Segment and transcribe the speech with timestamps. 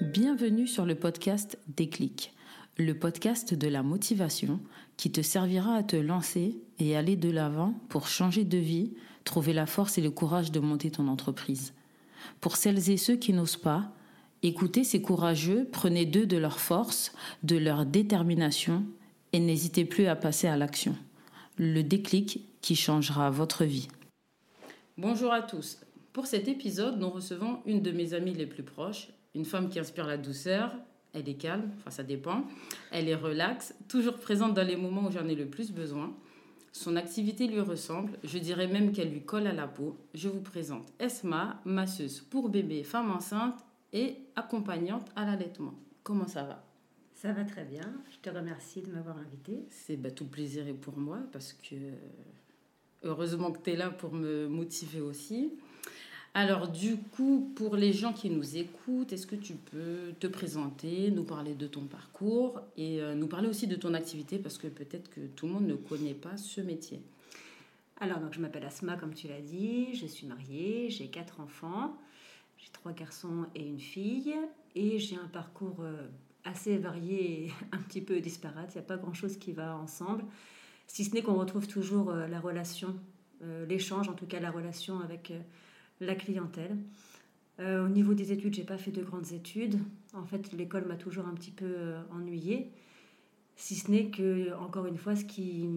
[0.00, 2.32] Bienvenue sur le podcast Déclic,
[2.76, 4.60] le podcast de la motivation
[4.96, 8.92] qui te servira à te lancer et aller de l'avant pour changer de vie,
[9.24, 11.74] trouver la force et le courage de monter ton entreprise.
[12.40, 13.90] Pour celles et ceux qui n'osent pas,
[14.44, 17.12] écoutez ces courageux, prenez d'eux de leur force,
[17.42, 18.84] de leur détermination
[19.32, 20.94] et n'hésitez plus à passer à l'action.
[21.56, 23.88] Le déclic qui changera votre vie.
[24.96, 25.80] Bonjour à tous.
[26.12, 29.78] Pour cet épisode, nous recevons une de mes amies les plus proches, une femme qui
[29.78, 30.72] inspire la douceur.
[31.12, 32.44] Elle est calme, enfin ça dépend.
[32.90, 36.14] Elle est relaxe, toujours présente dans les moments où j'en ai le plus besoin.
[36.72, 39.96] Son activité lui ressemble, je dirais même qu'elle lui colle à la peau.
[40.14, 45.74] Je vous présente Esma, masseuse pour bébé, femme enceinte et accompagnante à l'allaitement.
[46.02, 46.64] Comment ça va?
[47.14, 47.92] Ça va très bien.
[48.10, 49.66] Je te remercie de m'avoir invitée.
[49.70, 51.74] C'est bah, tout plaisir et pour moi parce que
[53.02, 55.54] heureusement que tu es là pour me motiver aussi.
[56.40, 61.10] Alors du coup, pour les gens qui nous écoutent, est-ce que tu peux te présenter,
[61.10, 64.68] nous parler de ton parcours et euh, nous parler aussi de ton activité parce que
[64.68, 67.02] peut-être que tout le monde ne connaît pas ce métier?
[67.98, 71.98] Alors donc je m'appelle Asma comme tu l'as dit, je suis mariée, j'ai quatre enfants,
[72.56, 74.36] j'ai trois garçons et une fille
[74.76, 76.06] et j'ai un parcours euh,
[76.44, 78.70] assez varié et un petit peu disparate.
[78.76, 80.22] Il n'y a pas grand-chose qui va ensemble,
[80.86, 82.94] si ce n'est qu'on retrouve toujours euh, la relation,
[83.68, 85.32] l'échange, en tout cas la relation avec
[86.00, 86.76] la clientèle.
[87.60, 89.78] Euh, au niveau des études, j'ai pas fait de grandes études.
[90.14, 92.70] En fait, l'école m'a toujours un petit peu euh, ennuyée.
[93.56, 95.68] Si ce n'est que, encore une fois, ce, qui,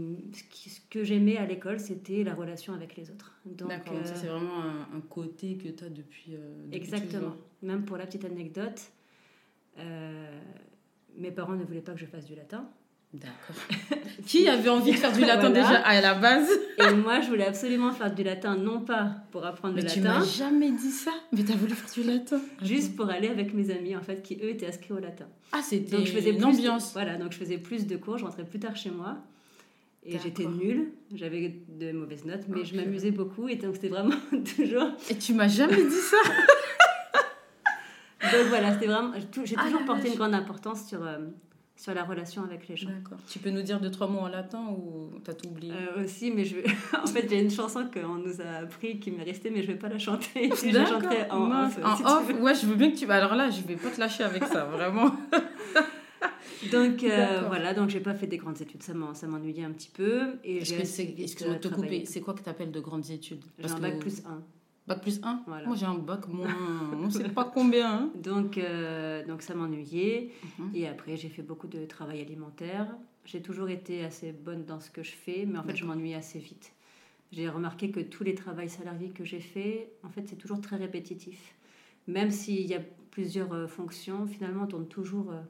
[0.53, 3.35] ce, que j'aimais à l'école, c'était la relation avec les autres.
[3.45, 4.61] D'accord, c'est vraiment
[4.93, 7.35] un, côté que tu as depuis, euh, Exactement.
[7.63, 8.91] Même pour la petite anecdote,
[11.17, 12.69] mes parents ne voulaient pas que je fasse du latin.
[13.13, 13.55] D'accord.
[14.25, 17.45] Qui avait envie de faire du latin déjà à la base Et moi, je voulais
[17.45, 19.95] absolument faire du latin, non pas pour apprendre le latin.
[19.95, 23.09] Mais tu m'as jamais dit ça Mais tu as voulu faire du latin Juste pour
[23.09, 25.27] aller avec mes amis, en fait, qui eux étaient inscrits au latin.
[25.51, 26.93] Ah, c'était une ambiance.
[26.93, 29.17] voilà, donc je faisais plus de cours, je rentrais plus tard chez moi.
[30.03, 34.15] Et j'étais nulle, j'avais de mauvaises notes, mais je m'amusais beaucoup et donc c'était vraiment
[34.55, 34.87] toujours.
[35.09, 36.17] Et tu m'as jamais dit ça
[38.31, 39.11] Donc voilà, c'était vraiment.
[39.43, 41.05] J'ai ah toujours porté une grande importance sur.
[41.05, 41.19] Euh,
[41.81, 42.89] sur la relation avec les gens.
[42.89, 43.17] D'accord.
[43.27, 45.73] Tu peux nous dire deux, trois mots en latin ou t'as tout oublié?
[45.73, 46.63] Euh, Aussi, mais je vais...
[47.03, 49.79] en fait, j'ai une chanson qu'on nous a appris qui m'est restée, mais je vais
[49.79, 50.51] pas la chanter.
[50.63, 51.79] je la chanterai en off.
[51.83, 52.31] En off?
[52.39, 53.09] Ouais, je veux bien que tu...
[53.09, 55.15] Alors là, je vais pas te lâcher avec ça, vraiment.
[56.71, 60.33] donc euh, voilà, donc j'ai pas fait des grandes études, ça m'ennuyait un petit peu.
[60.43, 63.43] Est-ce que c'est, excuse-moi de te couper, c'est quoi que tu appelles de grandes études?
[63.57, 64.39] J'ai un bac plus 1.
[64.87, 66.47] Bac plus 1 Moi j'ai un bac moins,
[66.93, 67.93] on ne sait pas combien.
[67.93, 68.11] Hein.
[68.23, 70.31] Donc, euh, donc ça m'ennuyait.
[70.59, 70.71] Mhm.
[70.73, 72.87] Et après j'ai fait beaucoup de travail alimentaire.
[73.25, 76.15] J'ai toujours été assez bonne dans ce que je fais, mais en fait je m'ennuyais
[76.15, 76.73] assez vite.
[77.31, 80.75] J'ai remarqué que tous les travails salariés que j'ai fait, en fait c'est toujours très
[80.75, 81.53] répétitif.
[82.07, 82.81] Même s'il y a
[83.11, 85.31] plusieurs euh, fonctions, finalement on tourne toujours...
[85.31, 85.41] Euh,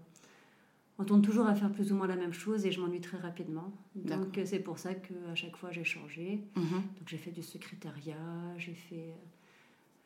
[1.02, 3.18] on tourne toujours à faire plus ou moins la même chose et je m'ennuie très
[3.18, 3.72] rapidement.
[3.96, 6.42] Donc c'est pour ça qu'à chaque fois j'ai changé.
[6.56, 6.64] Mhm.
[6.64, 8.16] Donc j'ai fait du secrétariat,
[8.58, 9.14] j'ai fait...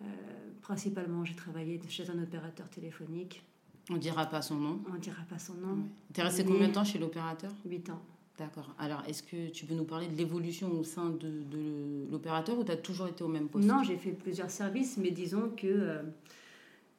[0.01, 0.06] Euh,
[0.61, 3.44] principalement j'ai travaillé chez un opérateur téléphonique.
[3.89, 5.78] On dira pas son nom On dira pas son nom.
[6.13, 7.51] Tu es resté combien de temps chez l'opérateur?
[7.66, 8.01] 8 ans.
[8.38, 8.75] D'accord.
[8.79, 12.63] Alors, est-ce que tu peux nous parler de l'évolution au sein de, de l'opérateur ou
[12.66, 13.66] tu as toujours été au même poste?
[13.66, 16.01] Non, j'ai fait plusieurs services, mais disons que euh,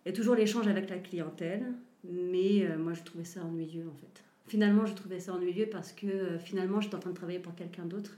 [0.06, 1.74] y a toujours l'échange avec la clientèle.
[2.10, 4.22] Mais euh, moi, je trouvais ça ennuyeux, en fait.
[4.46, 7.54] Finalement, je trouvais ça ennuyeux parce que euh, finalement, j'étais en train de travailler pour
[7.54, 8.16] quelqu'un d'autre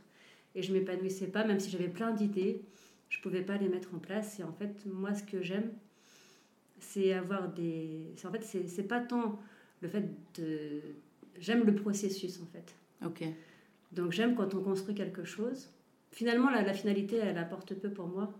[0.54, 2.62] et je m'épanouissais pas, même si j'avais plein d'idées,
[3.08, 4.38] je pouvais pas les mettre en place.
[4.40, 5.70] Et en fait, moi, ce que j'aime,
[6.80, 8.12] c'est avoir des.
[8.24, 9.38] En fait, c'est pas tant
[9.80, 10.04] le fait
[10.38, 10.80] de.
[11.38, 12.74] J'aime le processus, en fait.
[13.06, 13.24] Ok.
[13.92, 15.70] Donc, j'aime quand on construit quelque chose.
[16.10, 18.32] Finalement, la, la finalité, elle apporte peu pour moi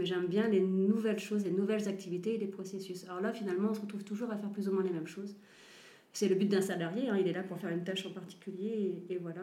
[0.00, 3.04] mais j'aime bien les nouvelles choses, les nouvelles activités et les processus.
[3.04, 5.36] Alors là, finalement, on se retrouve toujours à faire plus ou moins les mêmes choses.
[6.14, 9.04] C'est le but d'un salarié, hein, il est là pour faire une tâche en particulier,
[9.10, 9.42] et, voilà.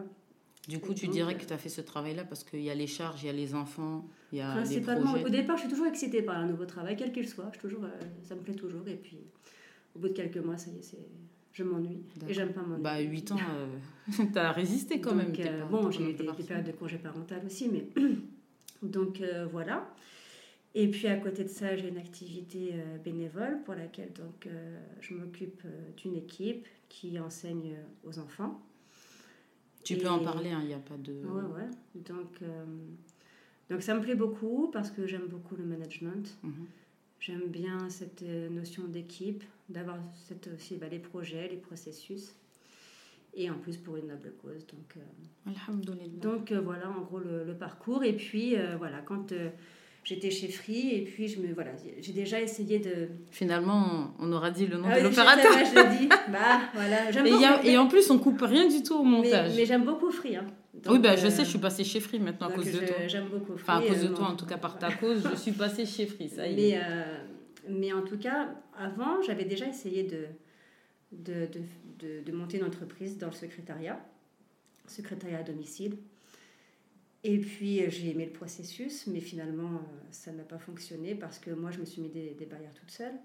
[0.67, 2.87] Du coup, tu dirais que tu as fait ce travail-là parce qu'il y a les
[2.87, 5.85] charges, il y a les enfants, il y a Principalement, au départ, je suis toujours
[5.85, 7.49] excitée par un nouveau travail, quel qu'il soit.
[7.53, 7.89] Je toujours, euh,
[8.23, 8.85] ça me plaît toujours.
[8.87, 9.19] Et puis,
[9.95, 10.97] au bout de quelques mois, ça y est,
[11.53, 12.01] je m'ennuie.
[12.27, 12.83] Et j'aime pas m'ennuyer.
[12.83, 15.31] Bah, 8 ans, euh, tu as résisté quand même.
[15.39, 17.87] Euh, bon, j'ai eu des, des, périodes de congé parental aussi, mais.
[18.81, 19.21] Donc,
[19.51, 19.87] voilà.
[20.79, 24.79] Et puis à côté de ça, j'ai une activité euh, bénévole pour laquelle donc, euh,
[25.01, 28.61] je m'occupe euh, d'une équipe qui enseigne aux enfants.
[29.83, 31.13] Tu peux en parler, il hein, n'y a pas de...
[31.13, 31.69] Oui, ouais.
[31.95, 32.41] Donc,
[33.71, 36.37] donc ça me plaît beaucoup parce que j'aime beaucoup le management.
[36.43, 36.67] Mhm.
[37.21, 39.97] J'aime bien cette notion d'équipe, d'avoir
[40.53, 42.35] aussi bah, les projets, les processus.
[43.33, 44.67] Et en plus pour une noble cause.
[46.21, 48.03] Donc, voilà en gros le, le parcours.
[48.03, 49.33] Et puis voilà, quand
[50.07, 53.09] J'étais chez Free et puis je me voilà, j'ai déjà essayé de.
[53.29, 55.51] Finalement, on aura dit le nom Ah de l'opérateur.
[55.51, 56.09] je l'ai dit.
[56.31, 57.43] Bah voilà, j'aime Et, il beaucoup.
[57.43, 59.51] y a- et en plus, on coupe rien du tout au montage.
[59.57, 60.37] mais j'aime beaucoup Free.
[60.37, 60.45] Hein.
[60.89, 62.95] oui, bah, je euh, sais, je suis passée chez Free maintenant à cause de toi.
[63.07, 63.63] J'aime beaucoup Free.
[63.69, 65.85] Enfin, à cause de euh, toi, en tout cas par ta cause, je suis passée
[65.85, 66.29] chez Free.
[66.29, 66.55] Ça y est.
[66.55, 67.17] Mais, euh,
[67.69, 68.47] mais en tout cas,
[68.79, 70.25] avant, j'avais déjà essayé de,
[71.11, 71.59] de, de,
[71.99, 73.99] de- de monter une entreprise dans le secrétariat,
[74.87, 75.97] secrétariat à domicile.
[77.23, 79.79] Et puis, euh, j'ai aimé le processus, mais finalement, euh,
[80.11, 82.91] ça n'a pas fonctionné parce que moi, je me suis mis des, des barrières toute
[82.91, 83.15] seule.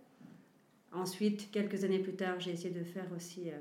[0.92, 3.58] Ensuite, quelques années plus tard, j'ai essayé de faire aussi euh,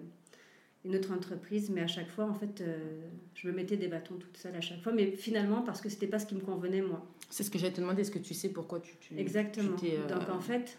[0.83, 3.01] une autre entreprise, mais à chaque fois, en fait, euh,
[3.35, 6.07] je me mettais des bâtons toute seule à chaque fois, mais finalement, parce que c'était
[6.07, 7.05] pas ce qui me convenait, moi.
[7.29, 8.01] C'est ce que j'allais te demander.
[8.01, 8.95] Est-ce que tu sais pourquoi tu.
[8.99, 9.75] tu Exactement.
[9.77, 10.77] tu euh, Donc en fait,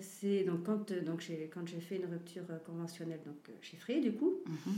[0.00, 4.12] c'est donc quand donc j'ai quand j'ai fait une rupture conventionnelle donc chez Free du
[4.12, 4.74] coup, Mhm.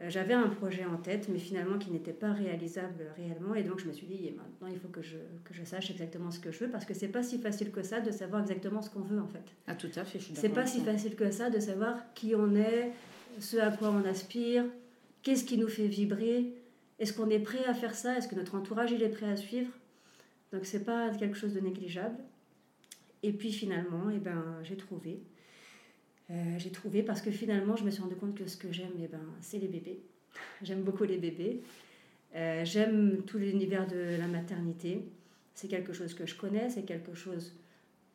[0.00, 3.86] J'avais un projet en tête mais finalement qui n'était pas réalisable réellement et donc je
[3.86, 6.50] me suis dit Et maintenant il faut que je que je sache exactement ce que
[6.50, 9.00] je veux parce que c'est pas si facile que ça de savoir exactement ce qu'on
[9.00, 9.44] veut en fait.
[9.66, 12.34] Ah, tout à fait, je suis C'est pas si facile que ça de savoir qui
[12.34, 12.92] on est,
[13.38, 14.64] ce à quoi on aspire,
[15.22, 16.52] qu'est-ce qui nous fait vibrer,
[16.98, 19.36] est-ce qu'on est prêt à faire ça, est-ce que notre entourage il est prêt à
[19.36, 19.70] suivre?
[20.52, 22.16] Donc c'est pas quelque chose de négligeable.
[23.22, 25.22] Et puis finalement, eh ben, j'ai trouvé.
[26.34, 28.92] Euh, j'ai trouvé parce que finalement, je me suis rendu compte que ce que j'aime,
[29.02, 30.00] eh ben, c'est les bébés.
[30.62, 31.62] j'aime beaucoup les bébés.
[32.34, 35.04] Euh, j'aime tout l'univers de la maternité.
[35.54, 37.54] C'est quelque chose que je connais, c'est quelque chose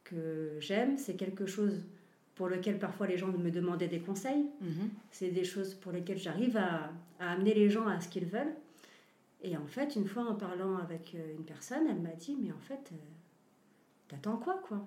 [0.04, 1.82] que j'aime, c'est quelque chose
[2.36, 4.46] pour lequel parfois les gens me demandaient des conseils.
[4.62, 4.90] Mhm.
[5.12, 8.54] C'est des choses pour lesquelles j'arrive à, à amener les gens à ce qu'ils veulent.
[9.42, 12.52] Et en fait, une fois en parlant avec euh, une personne, elle m'a dit, mais
[12.52, 12.96] en fait, euh,
[14.10, 14.86] t'attends quoi, quoi?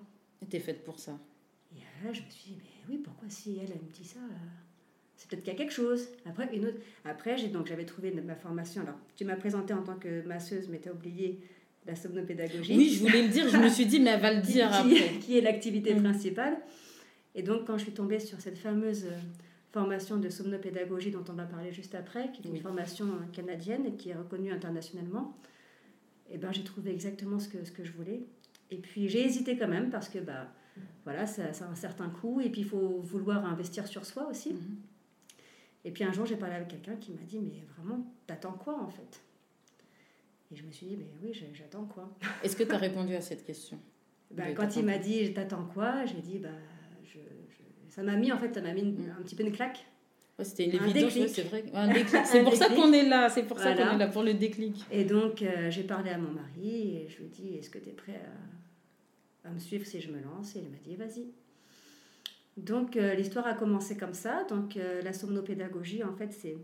[0.49, 1.17] T'es faite pour ça?
[1.75, 4.19] Et là, je me suis dit, mais oui, pourquoi si elle, elle me dit ça
[4.19, 4.33] euh,
[5.15, 6.07] C'est peut-être qu'il y a quelque chose.
[6.25, 6.77] Après, une autre...
[7.05, 8.81] Après j'ai, donc, j'avais trouvé ma formation.
[8.81, 11.39] Alors, tu m'as présenté en tant que masseuse, mais tu as oublié
[11.85, 12.77] la somnopédagogie.
[12.77, 13.49] Oui, je voulais le dire.
[13.49, 15.19] Je me suis dit, mais elle va le dire qui- après.
[15.19, 16.03] qui est l'activité Mm.
[16.03, 16.57] principale.
[17.35, 19.17] Et donc, quand je suis tombée sur cette fameuse euh,
[19.71, 22.61] formation de somnopédagogie dont on va parler juste après, qui est une Oui.
[22.61, 25.35] formation euh, canadienne et qui est reconnue internationalement,
[26.31, 28.21] et ben, j'ai trouvé exactement ce que, ce que je voulais.
[28.71, 30.47] Et puis, j'ai hésité quand même parce que bah,
[31.03, 34.27] voilà, ça, ça a un certain coût et puis il faut vouloir investir sur soi
[34.29, 34.53] aussi.
[34.53, 34.77] Mhm.
[35.85, 38.81] Et puis un jour, j'ai parlé avec quelqu'un qui m'a dit Mais vraiment, t'attends quoi
[38.81, 39.21] en fait?
[40.51, 42.09] Et je me suis dit Mais oui, j'attends quoi?
[42.43, 43.77] Est-ce que tu as répondu à cette question?
[44.31, 46.49] Bah, quand il m'a dit t'attends quoi, j'ai dit bah
[47.03, 49.15] je, je- ça m'a mis en fait ça m'a mis une- Mm.
[49.19, 49.85] un petit peu une claque.
[50.39, 51.63] Ouais, C'était une Un évidence, c'est vrai.
[52.25, 53.29] C'est pour ça qu'on est là.
[53.29, 54.83] C'est pour ça qu'on est là pour le déclic.
[54.91, 57.77] Et donc euh, j'ai parlé à mon mari et je lui ai dit est-ce que
[57.77, 58.29] tu es prêt à,
[59.43, 61.25] à me suivre si je me lance Et il m'a dit vas-y.
[62.57, 64.45] Donc euh, l'histoire a commencé comme ça.
[64.49, 66.57] Donc euh, la somnopédagogie en fait c'est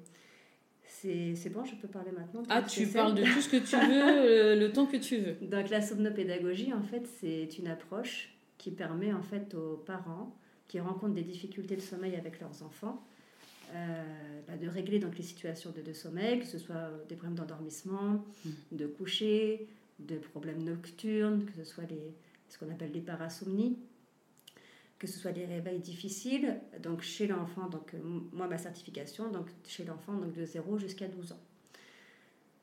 [0.91, 2.43] c'est bon, je peux parler maintenant.
[2.49, 5.35] Ah, tu parles de tout ce que tu veux, euh, le temps que tu veux.
[5.47, 10.35] Donc la somnopédagogie, en fait, c'est une approche qui permet en fait aux parents
[10.67, 13.03] qui rencontrent des difficultés de sommeil avec leurs enfants
[13.73, 14.03] euh,
[14.47, 18.25] bah, de régler donc les situations de, de sommeil, que ce soit des problèmes d'endormissement,
[18.45, 18.77] Mm.
[18.77, 19.67] de coucher,
[19.99, 22.13] de problèmes nocturnes, que ce soit les,
[22.49, 23.77] ce qu'on appelle les parasomnies,
[24.97, 27.99] que ce soit des réveils difficiles, donc chez l'enfant, donc euh,
[28.33, 31.39] moi ma certification, donc chez l'enfant donc de 0 jusqu'à 12 ans.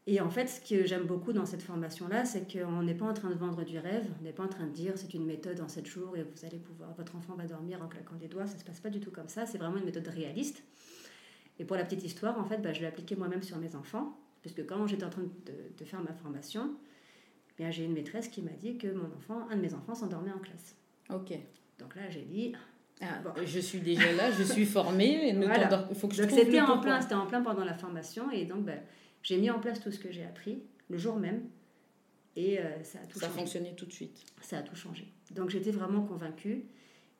[0.08, 3.14] Et en fait, ce que j'aime beaucoup dans cette formation-là, c'est qu'on n'est pas en
[3.14, 5.60] train de vendre du rêve, on n'est pas en train de dire c'est une méthode
[5.60, 8.46] en 7 jours et vous allez pouvoir, votre enfant va dormir en claquant des doigts,
[8.46, 10.62] ça se passe pas du tout comme ça, c'est vraiment une méthode réaliste.
[11.58, 14.16] Et pour la petite histoire, en fait, bah, je l'ai appliquée moi-même sur mes enfants,
[14.42, 16.74] puisque quand j'étais en train de, faire ma formation,
[17.56, 20.32] bien, j'ai une maîtresse qui m'a dit que mon enfant, un de mes enfants s'endormait
[20.32, 20.76] en classe.
[21.12, 21.32] Ok.
[21.78, 22.52] Donc là, j'ai dit,
[23.00, 23.30] Ah, Bon.
[23.44, 25.32] Je suis déjà là, je suis formée.
[25.34, 25.88] Ne Voilà.
[25.94, 28.44] faut que je Donc trouve c'était en plein, c'était en plein pendant la formation et
[28.46, 28.80] donc ben,
[29.22, 31.42] j'ai mis en place tout ce que j'ai appris le jour même
[32.36, 33.40] et euh, ça a tout Ça a changé.
[33.40, 34.18] fonctionné tout de suite.
[34.40, 35.06] Ça a tout changé.
[35.34, 36.64] Donc j'étais vraiment convaincue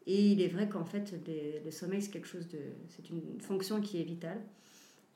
[0.07, 3.40] et il est vrai qu'en fait les- le sommeil c'est quelque chose de, c'est une
[3.40, 4.40] fonction qui est vitale,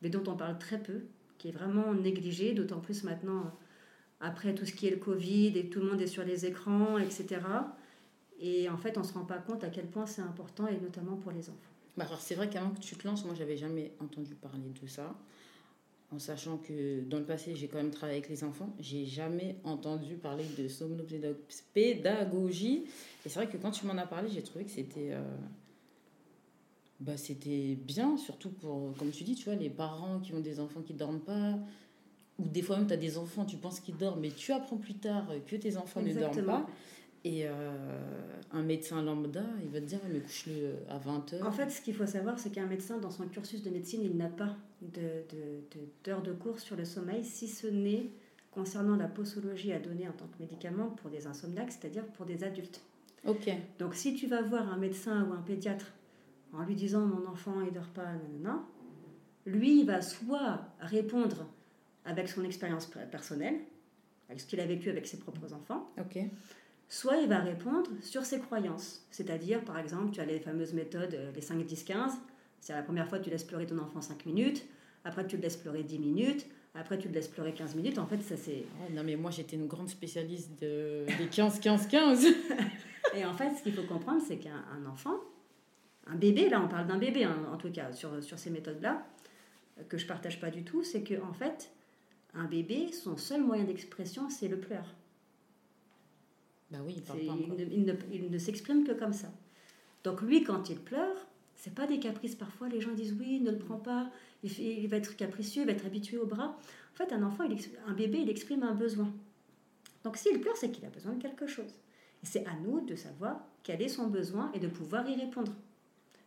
[0.02, 1.04] mais dont on parle très peu,
[1.38, 3.50] qui est vraiment négligée, d'autant plus maintenant
[4.20, 6.98] après tout ce qui est le Covid et tout le monde est sur les écrans,
[6.98, 7.40] etc.
[8.40, 11.16] Et en fait on se rend pas compte à quel point c'est important et notamment
[11.16, 11.58] pour les enfants.
[11.96, 14.86] Bah, alors c'est vrai qu'avant que tu te lances, moi j'avais jamais entendu parler de
[14.86, 15.14] ça.
[16.12, 19.54] En sachant que dans le passé, j'ai quand même travaillé avec les enfants, j'ai jamais
[19.62, 22.84] entendu parler de somnopédagogie.
[23.24, 25.22] Et c'est vrai que quand tu m'en as parlé, j'ai trouvé que c'était euh,
[27.00, 30.60] bah, c'était bien, surtout pour, comme tu dis, tu vois, les parents qui ont des
[30.60, 31.58] enfants qui dorment pas.
[32.40, 34.76] Ou des fois même, tu as des enfants, tu penses qu'ils dorment, mais tu apprends
[34.78, 36.66] plus tard que tes enfants ne dorment pas.
[37.22, 37.50] Et euh,
[38.50, 41.42] un médecin lambda, il va te dire, mais couche-le à 20h.
[41.44, 44.16] En fait, ce qu'il faut savoir, c'est qu'un médecin, dans son cursus de médecine, il
[44.16, 44.88] n'a pas de,
[45.30, 48.06] de, de- d'heures de cours sur le sommeil, si ce n'est
[48.50, 52.42] concernant la posologie à donner en tant que médicament pour des insomniaques, c'est-à-dire pour des
[52.42, 52.80] adultes.
[53.26, 53.50] Ok.
[53.78, 55.92] Donc si tu vas voir un médecin ou un pédiatre
[56.54, 58.62] en lui disant mon enfant il dort pas, nanana,
[59.46, 61.46] lui il va soit répondre
[62.04, 63.56] avec son expérience personnelle,
[64.28, 65.92] avec ce qu'il a vécu avec ses propres enfants,
[66.88, 69.06] soit il va répondre sur ses croyances.
[69.10, 72.12] C'est-à-dire, par exemple, tu as les fameuses méthodes, euh, les 5, 10, 15.
[72.60, 74.66] C'est la première fois tu laisses pleurer ton enfant 5 minutes,
[75.04, 77.98] après tu le laisses pleurer 10 minutes, après tu le laisses pleurer 15 minutes.
[77.98, 78.64] En fait, ça c'est...
[78.80, 81.06] Ah, non mais moi j'étais une grande spécialiste de...
[81.06, 82.26] des 15-15-15.
[83.16, 85.16] Et en fait, ce qu'il faut comprendre, c'est qu'un un enfant,
[86.06, 89.06] un bébé, là on parle d'un bébé hein, en tout cas sur, sur ces méthodes-là,
[89.88, 91.70] que je partage pas du tout, c'est que en fait,
[92.34, 94.84] un bébé, son seul moyen d'expression, c'est le pleur.
[96.70, 97.94] bah oui, il parle C'est- pas il ne, il ne-
[98.26, 99.28] il ne s'exprime que comme ça.
[100.04, 101.16] Donc lui, quand il pleure,
[101.56, 102.36] c'est pas des caprices.
[102.36, 104.08] Parfois, les gens disent oui, ne le prends pas,
[104.44, 106.56] il, va être capricieux, il va être habitué au bras.
[106.92, 107.44] En fait, un enfant,
[107.86, 109.12] un bébé, il exprime un besoin.
[110.04, 111.74] Donc s'il pleure, c'est qu'il a besoin de quelque chose.
[112.22, 115.52] Et c'est à nous de savoir quel est son besoin et de pouvoir y répondre.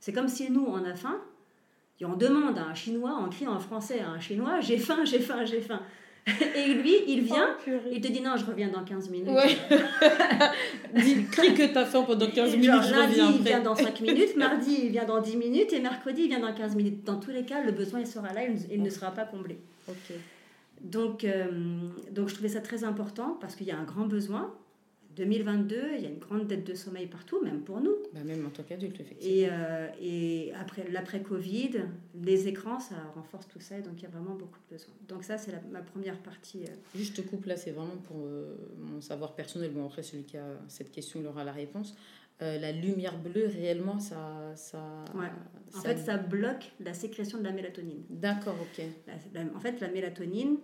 [0.02, 1.22] C'est comme si nous, on a faim,
[2.00, 5.06] et on demande à un Chinois, on crie en français à un Chinois, j'ai faim,
[5.06, 5.82] j'ai faim, j'ai faim.
[6.56, 7.50] Et lui, il vient,
[7.92, 9.28] il te dit non, je reviens dans 15 minutes.
[9.30, 9.58] Oh, Ouais.
[11.04, 13.64] Dis, crie que t'as faim pendant 15 minutes, Genre, je lundi, reviens il vient après.
[13.64, 16.76] dans 5 minutes, mardi, il vient dans 10 minutes, et mercredi, il vient dans 15
[16.78, 17.04] minutes.
[17.04, 19.58] Dans tous les cas, le besoin, il sera là, il, il ne sera pas comblé.
[19.90, 20.16] Ok.
[20.82, 21.50] Donc, euh,
[22.12, 24.54] donc, je trouvais ça très important parce qu'il y a un grand besoin.
[25.16, 27.96] 2022, il y a une grande dette de sommeil partout, même pour nous.
[28.14, 29.34] Bah, même en tant qu'adulte, effectivement.
[29.36, 31.72] Et, euh, et après l'après-Covid,
[32.24, 34.94] les écrans, ça renforce tout ça, et donc il y a vraiment beaucoup de besoins.
[35.08, 36.64] Donc ça, c'est la- ma première partie.
[36.64, 39.72] euh, Juste coupe là, c'est vraiment pour euh, mon savoir personnel.
[39.72, 41.96] Bon, après, celui qui a cette question, il aura la réponse.
[42.42, 44.54] Euh, la lumière bleue, réellement, ça.
[44.56, 45.28] ça, Ouais.
[45.76, 48.02] En fait, ça bloque la sécrétion de la mélatonine.
[48.10, 48.84] D'accord, ok.
[49.08, 50.58] La- la- en fait, la mélatonine,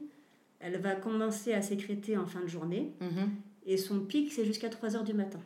[0.60, 3.30] elle va commencer à sécréter en fin de journée, Mhm.
[3.72, 5.40] Et son pic, c'est jusqu'à 3 heures du matin.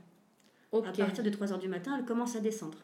[0.71, 0.85] Ok.
[0.87, 2.77] À partir de 3 heures du matin, elle commence à descendre.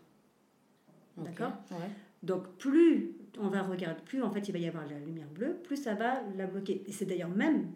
[1.18, 1.26] Ok.
[1.26, 1.78] D'accord Ouais.
[2.24, 5.56] Donc plus on va regarder, plus en fait il va y avoir la lumière bleue,
[5.64, 6.84] plus ça va la bloquer.
[6.88, 7.70] Et c'est d'ailleurs même,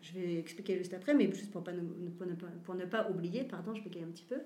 [0.00, 2.84] je vais expliquer juste après, mais juste pour, pas nous- pour, ne, pas, pour ne
[2.84, 4.36] pas oublier, pardon, je bégaye un petit peu,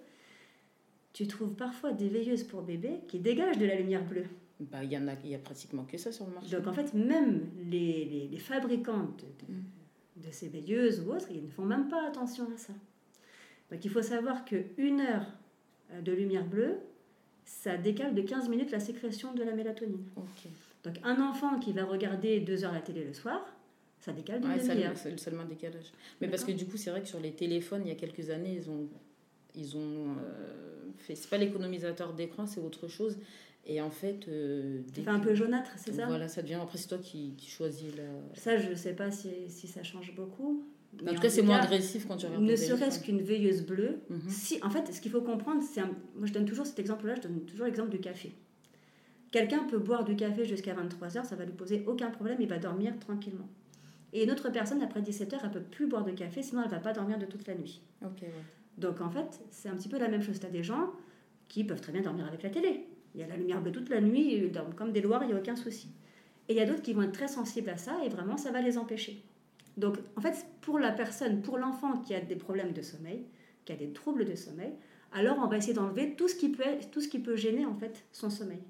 [1.12, 4.24] tu trouves parfois des veilleuses pour bébés qui dégagent de la lumière bleue.
[4.60, 6.56] Bah, il y en a, il y a pratiquement que ça sur le marché.
[6.56, 9.60] Donc en fait, même les, les, les fabricants de, de-
[10.26, 12.72] de ces veilleuses ou autres, ils ne font même pas attention à ça.
[13.70, 15.26] Donc il faut savoir que une heure
[15.92, 16.76] euh, de lumière bleue,
[17.44, 20.04] ça décale de 15 minutes la sécrétion de la mélatonine.
[20.84, 23.44] Donc un enfant qui va regarder deux heures la télé le soir,
[24.00, 24.96] ça décale d'une Ouais, demi-heure.
[24.96, 25.92] c'est seulement décalage.
[26.20, 28.30] Mais parce que du coup, c'est vrai que sur les téléphones, il y a quelques
[28.30, 28.88] années, ils ont,
[29.54, 31.14] ils ont euh, fait.
[31.14, 33.16] C'est pas l'économisateur d'écran, c'est autre chose.
[33.66, 36.54] Et en fait, euh, Ça fait un peu jaunâtre, c'est ça Voilà, ça devient.
[36.54, 38.02] Après, c'est toi qui, qui choisis la.
[38.34, 40.64] Ça, je ne sais pas si, si ça change beaucoup.
[41.00, 42.42] En Mais tout cas, c'est moins agressif quand tu regardes.
[42.44, 44.28] Ne serait-ce qu'une veilleuse bleue, Mhm.
[44.28, 45.80] si, en fait, ce qu'il faut comprendre, c'est.
[45.80, 48.34] un- Moi, je donne toujours cet exemple-là, je donne toujours l'exemple du café.
[49.30, 52.58] Quelqu'un peut boire du café jusqu'à 23h, ça va lui poser aucun problème, il va
[52.58, 53.48] dormir tranquillement.
[54.12, 56.80] Et une autre personne, après 17h, elle peut plus boire de café, sinon elle va
[56.80, 57.80] pas dormir de toute la nuit.
[58.02, 58.08] Ouais.
[58.76, 60.38] Donc en fait, c'est un petit peu la même chose.
[60.38, 60.90] Tu as des gens
[61.48, 62.84] qui peuvent très bien dormir avec la télé.
[63.14, 65.28] Il y a la lumière bleue toute la nuit, ils dorment comme des loirs, il
[65.28, 65.88] n'y a aucun souci.
[66.48, 68.50] Et il y a d'autres qui vont être très sensibles à ça et vraiment ça
[68.50, 69.22] va les empêcher.
[69.76, 73.24] Donc en fait, pour la personne, pour l'enfant qui a des problèmes de sommeil,
[73.64, 74.72] qui a des troubles de sommeil,
[75.12, 77.74] alors on va essayer d'enlever tout ce qui peut tout ce qui peut gêner en
[77.74, 78.62] fait son sommeil.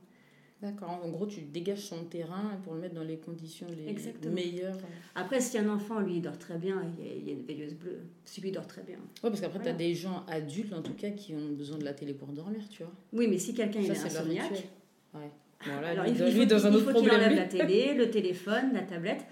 [0.63, 1.01] D'accord.
[1.05, 4.33] En gros, tu dégages son terrain pour le mettre dans les conditions les Exactement.
[4.33, 4.79] meilleures.
[5.17, 7.75] Après, si un enfant, lui, il dort très bien, il y a, il une veilleuse
[7.75, 8.99] bleue, si lui dort très bien.
[9.25, 9.75] Ouais, parce qu'après, tu Voilà.
[9.75, 12.61] as des gens adultes, en tout cas, qui ont besoin de la télé pour dormir,
[12.71, 12.93] tu vois.
[13.13, 14.69] Oui, mais si quelqu'un il est insomniaque.
[15.15, 15.31] Ouais.
[15.65, 17.45] Voilà, alors lui, il faut, lui, il un qu'il- il autre faut qu'il enlève la
[17.47, 19.25] télé, le téléphone, la tablette.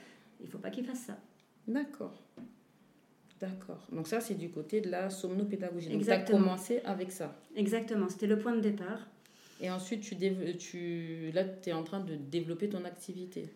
[0.43, 1.19] Il faut pas qu'il fasse ça.
[1.69, 2.21] D'accord.
[3.41, 3.87] D'accord.
[3.93, 5.89] Donc ça, c'est du côté de la somnopédagogie.
[5.91, 7.41] Donc tu as commencé avec ça.
[7.57, 9.09] Exactement, c'était le point de départ.
[9.61, 11.31] Et ensuite, tu, dév- tu...
[11.35, 13.49] là, tu es en train de développer ton activité.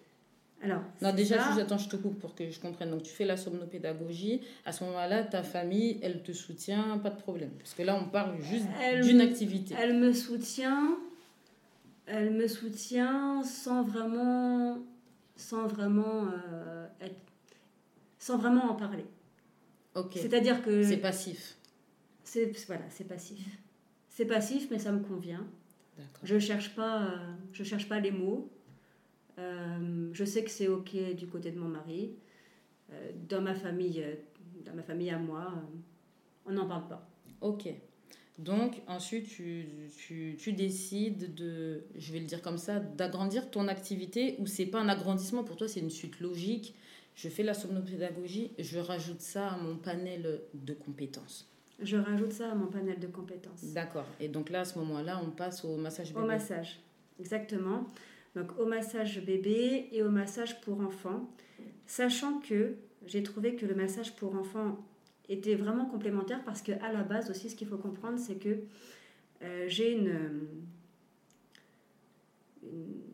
[0.63, 1.61] Alors, Non, déjà, ça.
[1.61, 2.91] attends, je te coupe pour que je comprenne.
[2.91, 4.41] Donc, tu fais la somnopédagogie.
[4.65, 7.51] À ce moment-là, ta famille, elle te soutient, pas de problème.
[7.59, 8.67] Parce que là, on parle juste
[9.03, 9.75] d'une activité.
[9.79, 10.97] elle me soutient,
[12.07, 14.79] elle me soutient sans vraiment,
[15.37, 17.17] sans vraiment euh, être,
[18.19, 19.05] sans vraiment en parler.
[19.95, 20.13] Ok.
[20.15, 21.57] C'est-à-dire que C'est passif.
[22.25, 23.39] c'est voilà, c'est passif.
[24.09, 25.47] C'est passif, mais ça me convient.
[26.23, 28.51] Je cherche pas, euh, je cherche pas les mots.
[29.39, 32.13] Euh, je sais que c'est ok du côté de mon mari.
[32.93, 34.05] Euh, dans ma famille,
[34.65, 35.53] dans ma famille à moi,
[36.47, 37.09] on n'en parle pas.
[37.41, 37.69] Ok.
[38.39, 43.69] Donc, ensuite, tu, tu, tu décides de, je vais le dire comme ça, d'agrandir ton
[43.69, 46.75] activité ou c'est pas un agrandissement pour toi, c'est une suite logique
[47.15, 51.49] je fais la somnopédagogie, je rajoute ça à mon panel de compétences.
[51.83, 53.65] Je rajoute ça à mon panel de compétences.
[53.73, 54.07] D'accord.
[54.21, 56.25] Et donc là, à ce moment-là, on passe au massage bébé.
[56.25, 56.81] Au massage,
[57.19, 57.89] exactement.
[58.37, 61.29] Donc au massage bébé et au massage pour enfants,
[61.87, 62.75] sachant que
[63.07, 64.79] j'ai trouvé que le massage pour enfants
[65.29, 68.59] était vraiment complémentaire parce que à la base aussi, ce qu'il faut comprendre, c'est que
[69.43, 70.49] euh, j'ai une,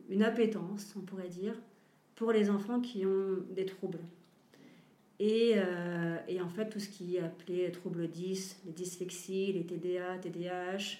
[0.09, 1.55] une, appétence, on pourrait dire,
[2.15, 3.99] pour les enfants qui ont des troubles.
[5.23, 9.63] Et, euh, et, en fait, tout ce qui est appelé troubles 10, les dyslexies, les
[9.63, 10.97] TDA, TDAH,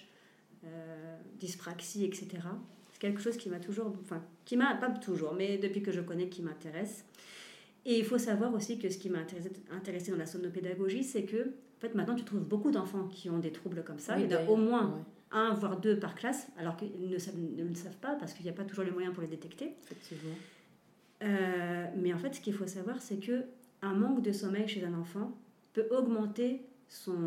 [0.64, 2.28] euh, dyspraxie, etc.
[2.92, 6.00] C'est quelque chose qui m'a toujours, enfin, qui m'a, pas toujours, mais depuis que je
[6.00, 7.04] connais, qui m'intéresse.
[7.84, 9.18] Et il faut savoir aussi que ce qui m'a
[9.72, 13.40] intéressé, dans la sonopédagogie, c'est que en fait, maintenant, tu trouves beaucoup d'enfants qui ont
[13.40, 14.20] des troubles comme ça.
[14.20, 17.34] il y en a au moins un, voire deux par classe, alors qu'ils ne, savent,
[17.36, 19.74] ne le savent pas parce qu'il n'y a pas toujours les moyens pour les détecter.
[19.82, 20.36] Effectivement.
[21.24, 23.46] Euh, mais en fait, ce qu'il faut savoir, c'est que
[23.82, 25.32] un manque de sommeil chez un enfant
[25.72, 27.18] peut augmenter son,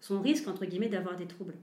[0.00, 1.54] son risque, entre guillemets, d'avoir des troubles.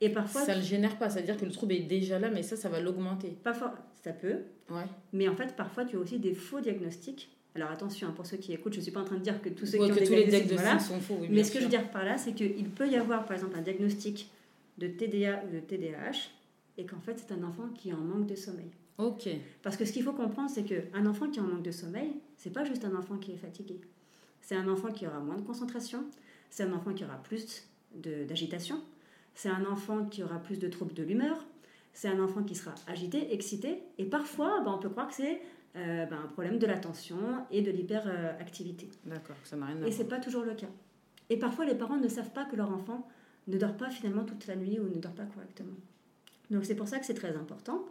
[0.00, 0.42] Et parfois...
[0.42, 2.68] Ça ne le génère pas, c'est-à-dire que le trouble est déjà là, mais ça, ça
[2.68, 3.36] va l'augmenter.
[3.42, 4.38] Parfois, ça peut.
[4.70, 4.84] Ouais.
[5.12, 7.30] Mais en fait, parfois, tu as aussi des faux diagnostics.
[7.54, 9.42] Alors attention, hein, pour ceux qui écoutent, je ne suis pas en train de dire
[9.42, 11.18] que tous ceux qui ont des tous les diagnostics sont faux.
[11.28, 13.56] mais ce que je veux dire par là, c'est qu'il peut y avoir, par exemple,
[13.58, 14.30] un diagnostic
[14.78, 16.30] de TDA ou de TDAH,
[16.78, 18.70] et qu'en fait, c'est un enfant qui est en manque de sommeil.
[18.98, 19.28] Ok.
[19.62, 22.12] Parce que ce qu'il faut comprendre, c'est qu'un enfant qui est en manque de sommeil,
[22.36, 23.80] c'est pas juste un enfant qui est fatigué.
[24.40, 26.04] C'est un enfant qui aura moins de concentration,
[26.50, 28.80] c'est un enfant qui aura plus d'agitation,
[29.34, 31.46] c'est un enfant qui aura plus de troubles de l'humeur,
[31.92, 35.40] c'est un enfant qui sera agité, excité, et parfois, ben, on peut croire que c'est
[35.76, 37.18] euh, ben, un problème de l'attention
[37.50, 38.88] et de l'hyperactivité.
[39.04, 39.86] D'accord, ça n'a rien à.
[39.86, 40.68] Et c'est pas toujours le cas.
[41.28, 43.08] Et parfois, les parents ne savent pas que leur enfant
[43.46, 45.76] ne dort pas finalement toute la nuit ou ne dort pas correctement.
[46.50, 47.84] Donc c'est pour ça que c'est très important.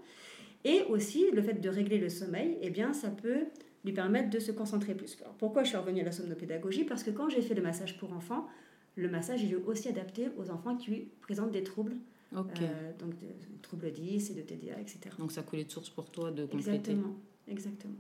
[0.66, 3.46] Et aussi, le fait de régler le sommeil, eh bien, ça peut
[3.86, 5.18] lui permettre de se concentrer plus.
[5.38, 6.84] pourquoi je suis revenue à la somnopédagogie?
[6.84, 8.48] Parce que quand j'ai fait le massage pour enfants,
[8.96, 11.96] le massage il est aussi adapté aux enfants qui présentent des troubles.
[12.34, 13.28] Euh, donc de,
[13.64, 15.00] troubles 10 et de TDA, etc.
[15.18, 16.76] Donc ça coulait de source pour toi de compléter.
[16.76, 17.16] Exactement,
[17.48, 17.96] exactement.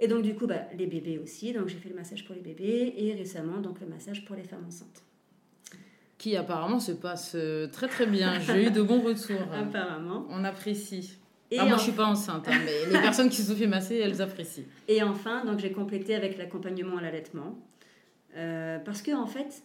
[0.00, 1.52] Et donc du coup, bah, les bébés aussi.
[1.52, 4.42] Donc j'ai fait le massage pour les bébés et récemment donc le massage pour les
[4.42, 5.02] femmes enceintes.
[6.18, 8.40] Qui apparemment se passe euh, très très bien.
[8.40, 9.36] J'ai eu de bons retours.
[9.52, 10.26] apparemment.
[10.30, 11.17] On apprécie.
[11.50, 13.96] Et moi, je suis pas enceinte, hein, mais les personnes qui se sont fait masser,
[13.96, 14.64] elles apprécient.
[14.86, 17.58] Et enfin, donc j'ai complété avec l'accompagnement à l'allaitement.
[18.36, 19.62] Euh, parce que en fait,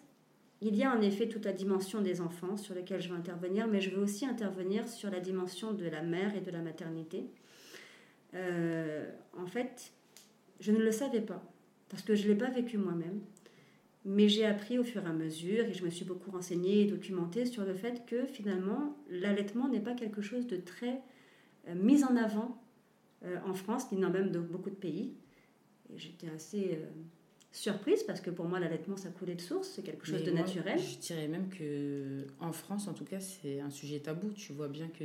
[0.61, 3.67] il y a en effet toute la dimension des enfants sur laquelle je vais intervenir,
[3.67, 7.25] mais je veux aussi intervenir sur la dimension de la mère et de la maternité.
[8.33, 9.05] Euh,
[9.37, 9.91] en fait,
[10.61, 11.43] je ne le savais pas,
[11.89, 13.19] parce que je ne l'ai pas vécu moi-même,
[14.05, 16.85] mais j'ai appris au fur et à mesure, et je me suis beaucoup renseignée et
[16.85, 21.01] documentée sur le fait que finalement, l'allaitement n'est pas quelque chose de très
[21.67, 22.61] euh, mis en avant
[23.25, 25.13] euh, en France, ni dans même dans beaucoup de pays.
[25.93, 26.79] Et j'étais assez
[27.51, 30.79] surprise parce que pour moi l'allaitement ça coulait de source, c'est quelque chose de naturel.
[30.79, 34.31] Je dirais même que en France en tout cas c'est un sujet tabou.
[34.31, 35.03] Tu vois bien que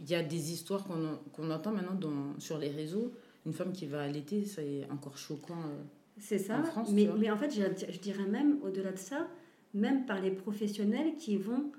[0.00, 3.12] il y a des histoires qu'on entend maintenant dans, sur les réseaux.
[3.46, 5.60] Une femme qui va allaiter, c'est encore choquant.
[5.60, 5.82] Euh,
[6.18, 6.58] c'est ça.
[6.58, 9.28] En France, mais, mais, en fait, je, je dirais même au-delà de ça,
[9.72, 11.72] même par les professionnels qui vont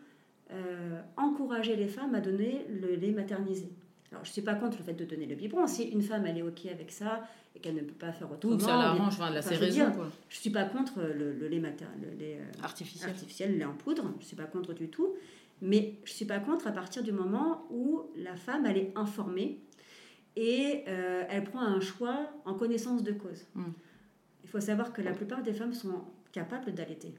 [0.52, 3.70] euh, encourager les femmes à donner le lait maternisé.
[4.16, 5.68] Alors, je ne suis pas contre le fait de donner le biberon.
[5.68, 8.58] Si une femme, elle est OK avec ça et qu'elle ne peut pas faire autrement...
[8.58, 9.92] Ça l'arrange, enfin, là, c'est raison.
[10.30, 13.10] Je ne suis pas contre le, lait, mater, le lait euh, artificiel.
[13.10, 14.04] artificiel, le lait en poudre.
[14.20, 15.16] Je ne suis pas contre du tout.
[15.62, 18.94] Mais je ne suis pas contre à partir du moment où la femme, elle est
[18.96, 19.60] informée
[20.38, 23.46] et euh, elle prend un choix en connaissance de cause.
[23.54, 23.72] Hmm.
[24.46, 27.14] Il faut savoir que la plupart des femmes sont capables d'allaiter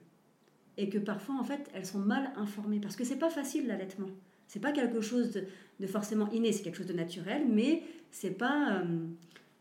[0.78, 4.08] et que parfois, en fait, elles sont mal informées parce que c'est pas facile l'allaitement.
[4.46, 5.32] C'est pas quelque chose
[5.80, 9.06] de, forcément inné, c'est quelque chose de naturel, mais c'est pas euh,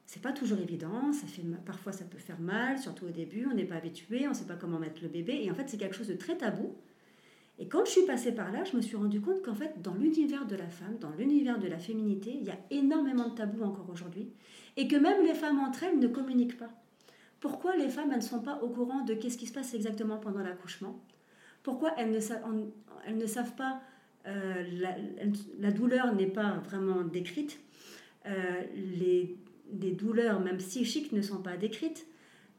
[0.06, 1.12] c'est pas toujours évident.
[1.12, 3.48] Ça fait parfois ça peut faire mal, surtout au début.
[3.52, 5.78] On n'est pas habitué, on sait pas comment mettre le bébé, et en fait c'est
[5.78, 6.76] quelque chose de très tabou.
[7.58, 9.94] Et quand je suis passée par là, je me suis rendu compte qu'en fait, dans
[9.94, 13.64] l'univers de la femme, dans l'univers de la féminité, il y a énormément de tabous
[13.64, 14.28] encore aujourd'hui,
[14.76, 16.72] et que même les femmes entre elles ne communiquent pas.
[17.40, 20.18] Pourquoi les femmes elles ne sont pas au courant de qu'est-ce qui se passe exactement
[20.18, 21.00] pendant l'accouchement?
[21.64, 22.20] Pourquoi elles ne,
[23.08, 23.82] elles ne savent pas
[24.28, 24.64] euh,
[25.60, 27.60] la, douleur n'est pas vraiment décrite.
[28.26, 28.64] Euh,
[28.98, 29.38] les,
[29.92, 32.08] douleurs, même psychiques, ne sont pas décrites.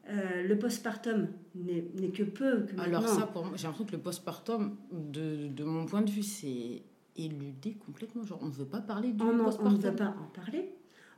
[0.09, 2.63] Euh, le postpartum n'est que peu.
[2.67, 6.83] Que Alors ça, j'ai l'impression que le postpartum, de, de mon point de vue, c'est
[7.17, 8.23] éludé complètement.
[8.23, 9.67] Genre, on ne veut pas parler du on postpartum.
[9.67, 10.71] On ne veut pas en parler.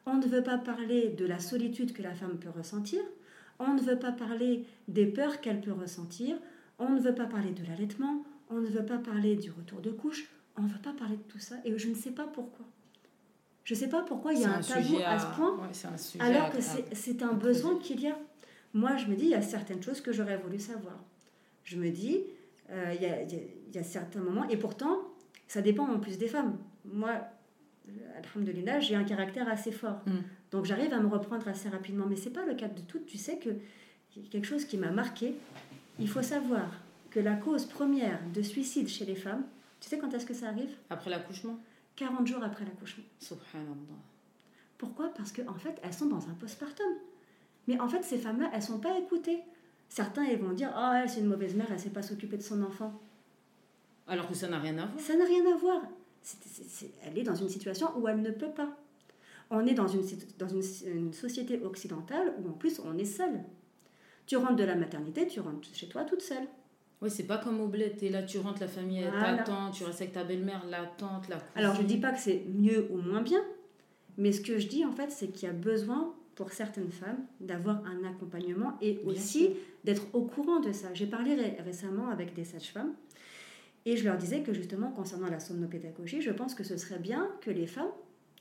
[0.07, 3.01] On ne veut pas parler de la solitude que la femme peut ressentir.
[3.59, 6.37] On ne veut pas parler des peurs qu'elle peut ressentir.
[6.79, 8.25] On ne veut pas parler de l'allaitement.
[8.49, 10.31] On ne veut pas parler du retour de couche.
[10.59, 12.67] On ne veut pas parler de tout ça et je ne sais pas pourquoi.
[13.65, 15.59] Je sais pas pourquoi il y a un, tabou à, ce point,
[16.21, 16.59] alors que
[16.93, 18.19] c'est un besoin qu'il y a.
[18.73, 20.99] Moi, je me dis, il y a certaines choses que j'aurais voulu savoir.
[21.65, 22.23] Je me dis,
[22.71, 25.01] euh, il, y a, il, y a, certains moments, et pourtant,
[25.47, 26.57] ça dépend en plus des femmes.
[26.87, 27.13] Moi,
[28.17, 30.01] alhamdoulilah, j'ai un caractère assez fort.
[30.07, 30.19] Mm.
[30.51, 32.07] Donc j'arrive à me reprendre assez rapidement.
[32.09, 33.07] Mais c'est pas le cas de toutes.
[33.07, 33.51] Tu sais que
[34.31, 35.35] quelque chose qui m'a marqué,
[35.99, 36.71] il faut savoir
[37.11, 39.45] que la cause première de suicide chez les femmes,
[39.81, 41.59] tu sais quand est-ce que ça arrive Après l'accouchement
[41.97, 43.05] 40 jours après l'accouchement.
[43.19, 43.99] Subhanallah.
[44.79, 45.09] Pourquoi?
[45.17, 46.87] Parce qu'en en fait, elles sont dans un postpartum.
[47.67, 49.41] Mais en fait, ces femmes-là, elles sont pas écoutées.
[49.89, 52.37] Certains, ils vont dire Oh, elle, c'est une mauvaise mère, elle ne sait pas s'occuper
[52.37, 52.93] de son enfant.
[54.07, 55.01] Alors que ça n'a rien à voir.
[55.01, 55.83] Ça n'a rien à voir.
[57.05, 58.77] elle est dans une situation où elle ne peut pas.
[59.51, 60.03] On est dans, une,
[60.39, 63.41] dans une, société occidentale où en plus on est seul.
[64.27, 66.47] Tu rentres de la maternité, tu rentres chez toi toute seule.
[67.01, 68.01] Oui, c'est pas comme au bled.
[68.11, 71.53] là, tu rentres, la famille t'attend, tu restes avec ta belle-mère, la tante, la cousine.
[71.55, 73.41] Alors je dis pas que c'est mieux ou moins bien,
[74.17, 77.25] mais ce que je dis en fait, c'est qu'il y a besoin pour certaines femmes
[77.41, 79.51] d'avoir un accompagnement et aussi
[79.85, 80.89] d'être au courant de ça.
[80.95, 81.35] J'ai parlé
[81.65, 82.95] récemment avec des sages-femmes
[83.85, 87.29] et je leur disais que justement concernant la somnopédagogie, je pense que ce serait bien
[87.41, 87.91] que les femmes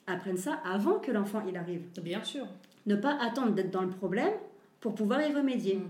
[0.06, 1.82] apprennent ça avant que l'enfant il arrive.
[2.02, 2.46] Bien sûr.
[2.86, 4.34] Ne pas attendre d'être dans le problème
[4.80, 5.76] pour pouvoir y remédier.
[5.76, 5.90] Mm.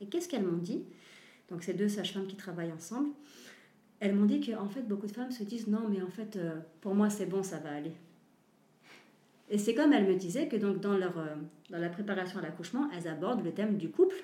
[0.00, 0.84] Et qu'est-ce qu'elles m'ont dit?
[1.52, 3.10] Donc ces deux sages-femmes qui travaillent ensemble,
[4.00, 6.54] elles m'ont dit qu'en fait beaucoup de femmes se disent non mais en fait euh,
[6.80, 7.92] pour moi c'est bon ça va aller.
[9.50, 11.34] Et c'est comme elles me disaient que donc dans leur euh,
[11.70, 14.16] dans la préparation à l'accouchement, elles abordent le thème du couple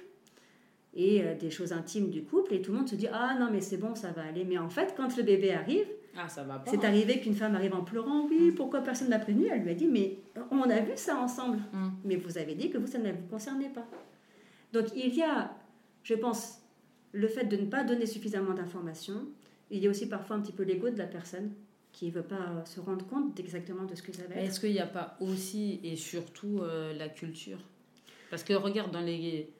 [0.95, 3.51] et euh, des choses intimes du couple et tout le monde se dit ah non
[3.53, 5.87] mais c'est bon ça va aller mais en fait quand le bébé arrive
[6.21, 8.27] ah, ça va C'est arrivé qu'une femme arrive en pleurant.
[8.29, 8.55] Oui, mm.
[8.55, 9.47] pourquoi personne n'a prévenu?
[9.53, 10.19] Elle lui a dit Mais
[10.51, 11.59] on a vu ça ensemble.
[11.73, 11.89] Mm.
[12.05, 13.87] Mais vous avez dit que vous, ça ne vous concernait pas.
[14.73, 15.55] Donc il y a,
[16.03, 16.61] je pense,
[17.13, 19.27] le fait de ne pas donner suffisamment d'informations.
[19.71, 21.53] Il y a aussi parfois un petit peu l'ego de la personne
[21.93, 24.49] qui ne veut pas se rendre compte exactement de ce que ça va être.
[24.49, 27.59] Est-ce qu'il n'y a pas aussi et surtout euh, la culture?
[28.31, 29.51] Parce que regarde, dans les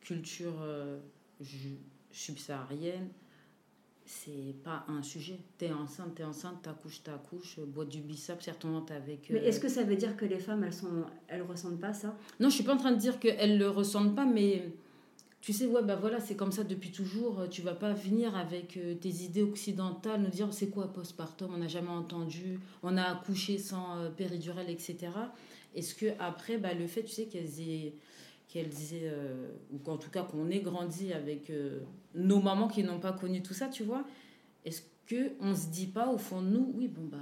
[0.00, 0.98] cultures euh,
[2.12, 3.08] subsahariennes,
[4.04, 5.38] c'est pas un sujet.
[5.56, 9.30] T'es enceinte, t'es enceinte, t'accouches, t'accouches, bois du bissap, certainement avec.
[9.30, 11.92] Mais est-ce euh, que ça veut dire que les femmes, elles sont, elles ressentent pas
[11.92, 12.16] ça?
[12.40, 14.72] Non, je suis pas en train de dire qu'elles le ressentent pas, mais
[15.40, 17.48] tu sais, ouais, bah voilà, c'est comme ça depuis toujours.
[17.50, 21.58] Tu vas pas venir avec euh, tes idées occidentales, nous dire c'est quoi postpartum, on
[21.58, 25.08] n'a jamais entendu, on a accouché sans euh, péridurale, etc.
[25.74, 27.94] Est-ce que après, bah, le fait, tu sais, qu'elles aient
[28.52, 31.80] qu'elles euh, ou qu'en tout cas qu'on ait grandi avec euh,
[32.14, 34.04] nos mamans qui n'ont pas connu tout ça, tu vois,
[34.64, 37.18] est-ce qu'on ne se dit pas au fond de nous, oui, bon, bah,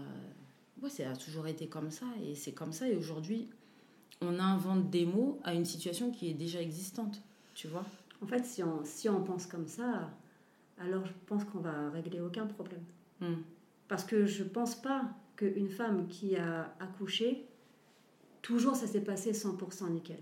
[0.83, 3.49] ouais, ça a toujours été comme ça, et c'est comme ça, et aujourd'hui,
[4.23, 7.21] on invente des mots à une situation qui est déjà existante,
[7.55, 7.85] tu vois
[8.23, 10.11] En fait, si on, si on pense comme ça,
[10.79, 12.83] alors je pense qu'on va régler aucun problème.
[13.21, 13.43] Hmm.
[13.87, 17.47] Parce que je ne pense pas qu'une femme qui a accouché,
[18.43, 20.19] toujours ça s'est passé 100% nickel.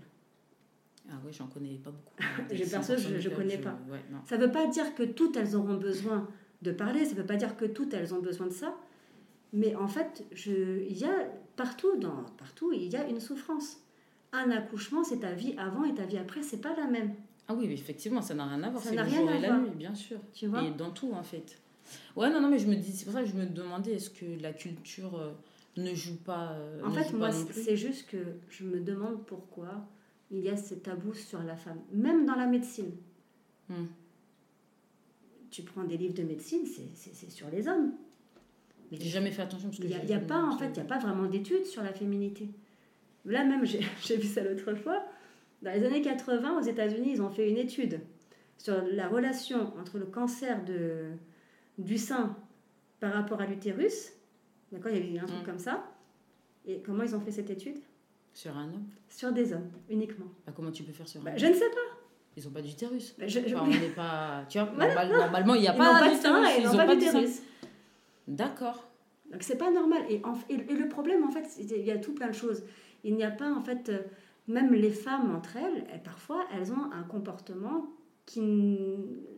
[1.09, 2.13] Ah oui, j'en connais pas beaucoup.
[2.53, 3.77] je, perso, je ne connais pas.
[4.25, 6.27] ça ne veut pas dire que toutes elles auront besoin
[6.61, 8.75] de parler, ça ne veut pas dire que toutes elles ont besoin de ça.
[9.53, 13.81] Mais en fait, je, il y a partout, dans, partout, il y a une souffrance.
[14.33, 17.13] Un accouchement, c'est ta vie avant et ta vie après, c'est pas la même.
[17.47, 18.83] Ah oui, effectivement, ça n'a rien à voir.
[18.83, 19.39] Ça n'a rien à voir.
[19.39, 20.19] la nuit, bien sûr.
[20.33, 21.59] Tu vois Et dans tout, en fait.
[22.15, 24.09] Ouais, non, non, mais je me dis, c'est pour ça que je me demandais, est-ce
[24.09, 25.31] que la culture euh,
[25.77, 28.17] ne joue pas euh, En fait, moi, c'est juste que
[28.49, 29.87] je me demande pourquoi
[30.31, 32.91] il y a ce tabou sur la femme, même dans la médecine.
[33.69, 33.85] Hmm.
[35.49, 37.93] Tu prends des livres de médecine, c'est sur les hommes.
[38.91, 40.81] Mais j'ai jamais fait attention parce que il n'y a, pas en fait, il y
[40.81, 42.49] a pas vraiment d'études sur la féminité.
[43.25, 43.79] Là même, j'ai
[44.17, 45.03] vu ça l'autre fois.
[45.61, 48.01] Dans les années 80, aux États-Unis, ils ont fait une étude
[48.57, 51.11] sur la relation entre le cancer de,
[51.77, 52.35] du sein
[52.99, 54.13] par rapport à l'utérus.
[54.71, 55.45] D'accord, il y avait un truc hmm.
[55.45, 55.83] comme ça.
[56.65, 57.77] Et comment ils ont fait cette étude?
[58.33, 58.85] Sur un homme?
[59.09, 60.27] Sur des hommes, uniquement.
[60.45, 61.97] Bah, comment tu peux faire sur un bah, Je ne sais pas.
[62.35, 63.15] Ils n'ont pas d'utérus.
[63.17, 64.45] Bah, je, on n'est pas.
[64.49, 66.47] Tu vois, normalement, il n'y a pas d'utérus.
[66.59, 67.41] Ils n'ont pas d'utérus.
[68.27, 68.87] D'accord.
[69.31, 70.03] Donc c'est pas normal.
[70.09, 72.63] Et, et, le problème, en fait, il y a tout plein de choses.
[73.03, 73.99] Il n'y a pas, en fait, euh,
[74.47, 77.87] même les femmes entre elles, elles, parfois, elles ont un comportement
[78.25, 78.77] qui.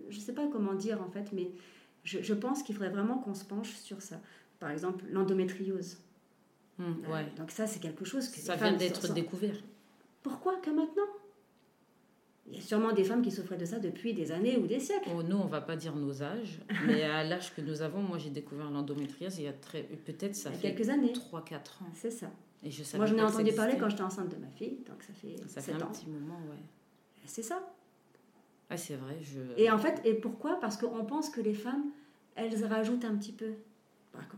[0.09, 1.51] Je ne sais pas comment dire, en fait, mais
[2.03, 4.19] je, je pense qu'il faudrait vraiment qu'on se penche sur ça.
[4.59, 5.97] Par exemple, l'endométriose.
[6.79, 7.25] Hum, ouais.
[7.37, 9.55] Donc ça, c'est quelque chose que ça vient d'être découvert.
[10.23, 11.03] Pourquoi que maintenant?
[12.47, 14.79] Il y a sûrement des femmes qui souffraient de ça depuis des années ou des
[14.79, 15.09] siècles.
[15.15, 18.17] Oh, nous, on va pas dire nos âges, mais à l'âge que nous avons, moi,
[18.17, 21.91] j'ai découvert l'endométriose il y a très, peut-être ça fait quelques années, 3-4 ans.
[21.93, 22.31] C'est ça.
[22.63, 25.13] Et je moi, j'en ai entendu parler quand j'étais enceinte de ma fille, donc ça
[25.13, 26.57] fait ça fait un petit moment, ouais.
[27.25, 27.73] C'est ça.
[28.69, 29.17] Ah, c'est vrai.
[29.21, 29.39] Je...
[29.57, 30.59] Et en fait, et pourquoi?
[30.59, 31.85] Parce qu'on pense que les femmes,
[32.35, 33.53] elles rajoutent un petit peu.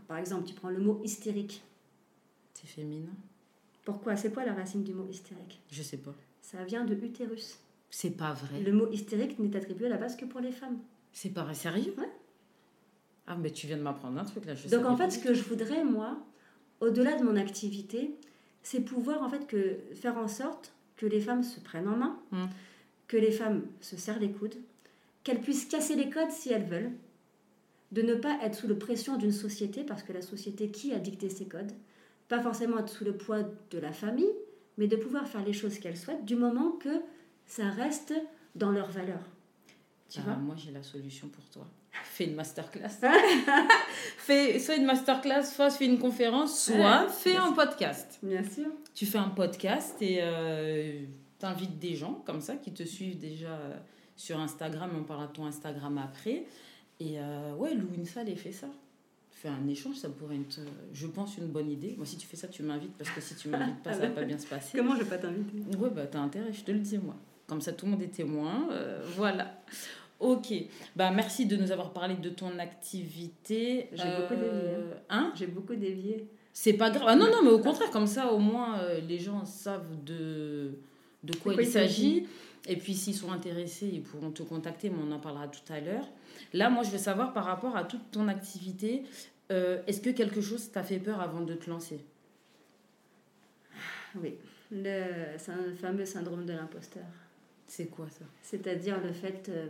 [0.06, 1.62] Par exemple, tu prends le mot hystérique
[2.54, 3.12] C'est féminin
[3.84, 4.16] Pourquoi?
[4.16, 5.60] C'est quoi la racine du mot hystérique?
[5.70, 6.14] Je sais pas.
[6.40, 7.58] Ça vient de utérus.
[7.90, 8.60] C'est pas vrai.
[8.60, 10.78] Le mot hystérique n'est attribué à la base que pour les femmes.
[11.12, 11.94] C'est pas vrai, sérieux?
[11.98, 12.10] Ouais.
[13.26, 14.54] Ah, mais tu viens de m'apprendre un truc là.
[14.54, 16.18] Je Donc en fait, ce que je voudrais, moi,
[16.82, 18.14] au-delà de mon activité,
[18.62, 22.18] c'est pouvoir en fait que faire en sorte que les femmes se prennent en main,
[22.32, 22.44] Mm.
[23.08, 24.56] que les femmes se serrent les coudes,
[25.24, 26.92] qu'elles puissent casser les codes si elles veulent,
[27.92, 30.98] de ne pas être sous la pression d'une société, parce que la société qui a
[30.98, 31.72] dicté ces codes,
[32.28, 34.32] pas forcément être sous le poids de la famille,
[34.78, 37.02] mais de pouvoir faire les choses qu'elles souhaitent du moment que
[37.46, 38.14] ça reste
[38.54, 39.26] dans leurs valeurs.
[40.08, 40.36] Tu Ah, vois?
[40.36, 41.66] moi j'ai la solution pour toi.
[42.04, 42.88] Fais une masterclass.
[44.18, 48.18] fais soit une masterclass, soit fais une conférence, soit Ouais, fais un podcast.
[48.22, 48.66] Bien sûr.
[48.94, 51.04] Tu fais un podcast et euh,
[51.38, 53.76] t'invites des gens comme ça qui te suivent déjà euh,
[54.16, 54.90] sur Instagram.
[54.96, 56.44] On parlera de ton Instagram après.
[57.00, 58.68] Et euh, ouais, loue une salle et fais ça.
[59.30, 61.94] Fais un échange, ça pourrait être, euh, je pense, une bonne idée.
[61.96, 64.08] Moi, si tu fais ça, tu m'invites parce que si tu m'invites pas, ça va
[64.08, 64.78] pas bien se passer.
[64.78, 65.76] Comment je vais pas t'inviter?
[65.76, 67.16] Ouais, bah t'as intérêt, je te le dis moi.
[67.48, 68.68] Comme ça, tout le monde est témoin.
[69.16, 69.60] voilà.
[70.22, 70.54] Ok.
[70.94, 73.88] Bah merci de nous avoir parlé de ton activité.
[73.92, 74.76] J'ai beaucoup dévié,
[75.10, 76.28] Hein J'ai beaucoup dévié.
[76.52, 77.06] C'est pas grave.
[77.08, 80.78] Ah non, non, mais au contraire, comme ça, au moins, euh, les gens savent de,
[81.24, 82.26] de quoi, quoi il s'agit.
[82.68, 85.80] Et puis, s'ils sont intéressés, ils pourront te contacter, mais on en parlera tout à
[85.80, 86.06] l'heure.
[86.52, 89.02] Là, moi, je veux savoir par rapport à toute ton activité,
[89.50, 92.04] euh, est-ce que quelque chose t'a fait peur avant de te lancer?
[94.14, 94.34] Oui,
[94.70, 97.02] le, un fameux syndrome de l'imposteur.
[97.66, 98.26] C'est quoi ça?
[98.42, 99.68] C'est-à-dire le fait euh,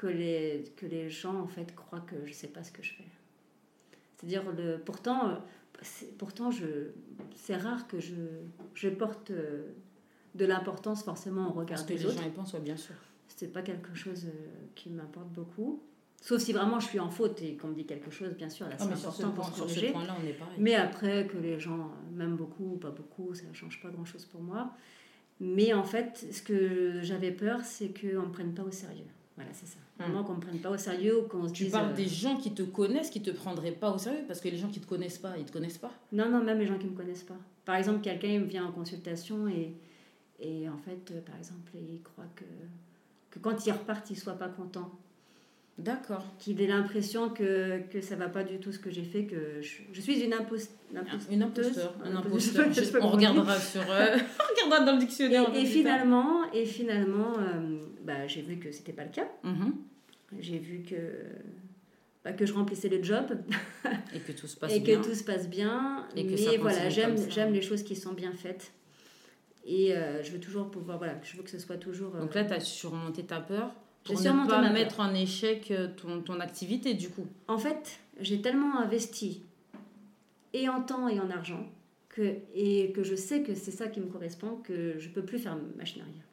[0.00, 2.94] que, les, que les gens en fait croient que je sais pas ce que je
[2.94, 3.04] fais.
[4.16, 5.34] C'est-à-dire le pourtant euh,
[5.82, 6.64] c'est, pourtant je
[7.36, 8.14] c'est rare que je,
[8.72, 9.66] je porte euh,
[10.34, 12.16] de l'importance forcément au regard Parce que les autres.
[12.16, 12.94] gens y pensent, ouais, bien sûr.
[13.28, 15.82] C'est pas quelque chose euh, qui m'importe beaucoup.
[16.22, 18.68] Sauf si vraiment je suis en faute et qu'on me dit quelque chose, bien sûr,
[18.68, 19.94] là Ah, c'est ce, important pour se corriger.
[20.56, 24.24] Mais après, que les gens m'aiment beaucoup ou pas beaucoup, ça ne change pas grand-chose
[24.24, 24.72] pour moi.
[25.40, 29.06] Mais en fait, ce que j'avais peur, c'est qu'on ne me prenne pas au sérieux.
[29.40, 29.78] Voilà, c'est ça.
[29.98, 31.72] Vraiment qu'on ne me prenne pas au sérieux ou qu'on se Tu dise...
[31.72, 34.48] parles euh, des gens qui te connaissent, qui te prendraient pas au sérieux, parce que
[34.48, 35.92] les gens qui te connaissent pas, ils te connaissent pas.
[36.12, 37.38] Non, non, même les gens qui ne me connaissent pas.
[37.64, 39.72] Par exemple, quelqu'un vient en consultation et,
[40.40, 42.44] et en fait, euh, par exemple, il croit que,
[43.30, 44.90] que quand il repart, il ne soit pas content.
[45.84, 46.24] D'accord.
[46.38, 49.60] Qu'il ait l'impression que, que ça va pas du tout ce que j'ai fait, que
[49.62, 51.28] je, je suis une, impos- une imposteuse.
[51.30, 51.94] Une imposteur.
[52.04, 52.66] Un imposteur.
[52.66, 53.02] imposteur.
[53.04, 53.80] On regardera sur.
[53.90, 55.50] euh, on regardera dans le dictionnaire.
[55.54, 59.28] Et, et finalement, et finalement euh, bah, j'ai vu que c'était pas le cas.
[59.42, 59.74] Mhm.
[60.38, 60.94] J'ai vu que,
[62.24, 63.26] bah, que je remplissais le job
[64.14, 65.00] Et que tout se passe et bien.
[65.00, 66.06] que tout se passe bien.
[66.14, 68.72] Et que mais voilà, j'aime, les choses qui sont bien faites.
[69.64, 72.12] Et euh, je veux toujours pouvoir, voilà, je veux que ce soit toujours.
[72.12, 76.22] Donc là, tu as surmonté ta peur pour ne pas mettre en échec euh, ton,
[76.22, 77.26] ton activité, du coup.
[77.48, 79.42] En fait, j'ai tellement investi,
[80.52, 81.66] et en temps et en argent,
[82.08, 85.38] que, et que je sais que c'est ça qui me correspond, que je peux plus
[85.38, 86.24] faire machine arrière.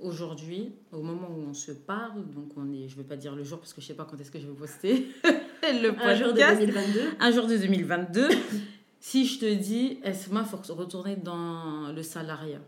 [0.00, 3.44] Aujourd'hui, au moment où on se parle, donc on est, je vais pas dire le
[3.44, 5.06] jour parce que je sais pas quand est-ce que je vais poster
[5.62, 6.06] le podcast.
[6.06, 7.00] Un jour de 2022.
[7.20, 8.28] un jour de 2022,
[9.00, 12.60] si je te dis, Esma, faut retourner dans le salariat,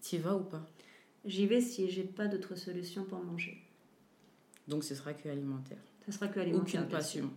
[0.00, 0.64] tu y vas ou pas?
[1.24, 3.58] J'y vais si j'ai pas d'autre solution pour manger.
[4.70, 5.78] Donc ce sera que alimentaire.
[6.06, 6.80] Ça sera que alimentaire.
[6.82, 7.30] Aucune passion.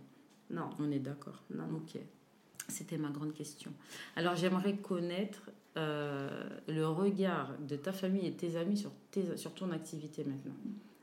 [0.50, 1.42] Non, On est d'accord.
[1.50, 1.76] non, non.
[1.78, 2.00] Ok.
[2.68, 3.72] C'était ma grande question.
[4.16, 9.36] Alors j'aimerais connaître euh, le regard de ta famille et de tes amis sur, tes,
[9.36, 10.54] sur ton activité maintenant.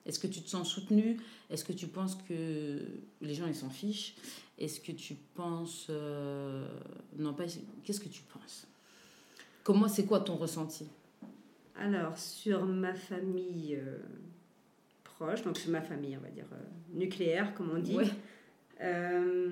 [0.05, 1.17] Est-ce que tu te sens soutenu
[1.51, 2.79] Est-ce que tu penses que
[3.21, 4.15] les gens ils s'en fichent?
[4.57, 6.67] Est-ce que tu penses euh,
[7.17, 7.43] non pas
[7.83, 8.65] Qu'est-ce que tu penses?
[9.63, 10.87] Comment c'est quoi ton ressenti?
[11.75, 13.97] Alors, sur ma famille euh,
[15.43, 16.57] donc sur ma famille, on va dire, euh,
[16.93, 18.05] nucléaire, comme on dit, Ouais.
[18.81, 19.49] euh,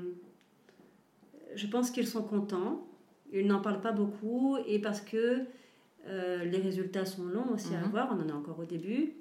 [1.55, 2.85] je pense qu'ils sont contents.
[3.31, 5.41] Ils n'en parlent pas beaucoup et parce que
[6.07, 7.83] euh, les résultats sont longs aussi à Mhm.
[7.85, 9.13] avoir, on en est encore au début.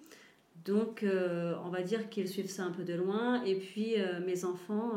[0.65, 3.43] Donc, on va dire qu'ils suivent ça un peu de loin.
[3.45, 3.95] Et puis,
[4.27, 4.93] mes enfants,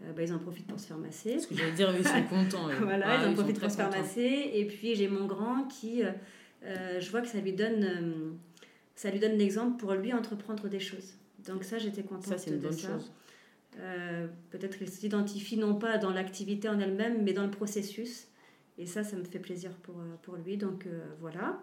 [0.00, 1.38] bah, ils en profitent pour se faire masser.
[1.38, 2.66] Ce que j'allais dire, ils sont contents.
[2.80, 4.50] Voilà, Ah, ils en profitent pour se faire masser.
[4.54, 6.02] Et puis j'ai mon grand qui,
[6.64, 8.36] je vois que ça lui donne,
[8.94, 11.14] ça lui donne l'exemple pour lui entreprendre des choses.
[11.46, 12.88] Donc ça, j'étais contente Ça, c'est une de bonne ça.
[12.88, 13.10] chose.
[13.78, 18.26] Euh, Peut-être qu'il s'identifie non pas dans l'activité en elle-même, mais dans le processus.
[18.78, 20.56] Et ça, ça me fait plaisir pour, euh, pour lui.
[20.56, 21.62] Donc euh, voilà.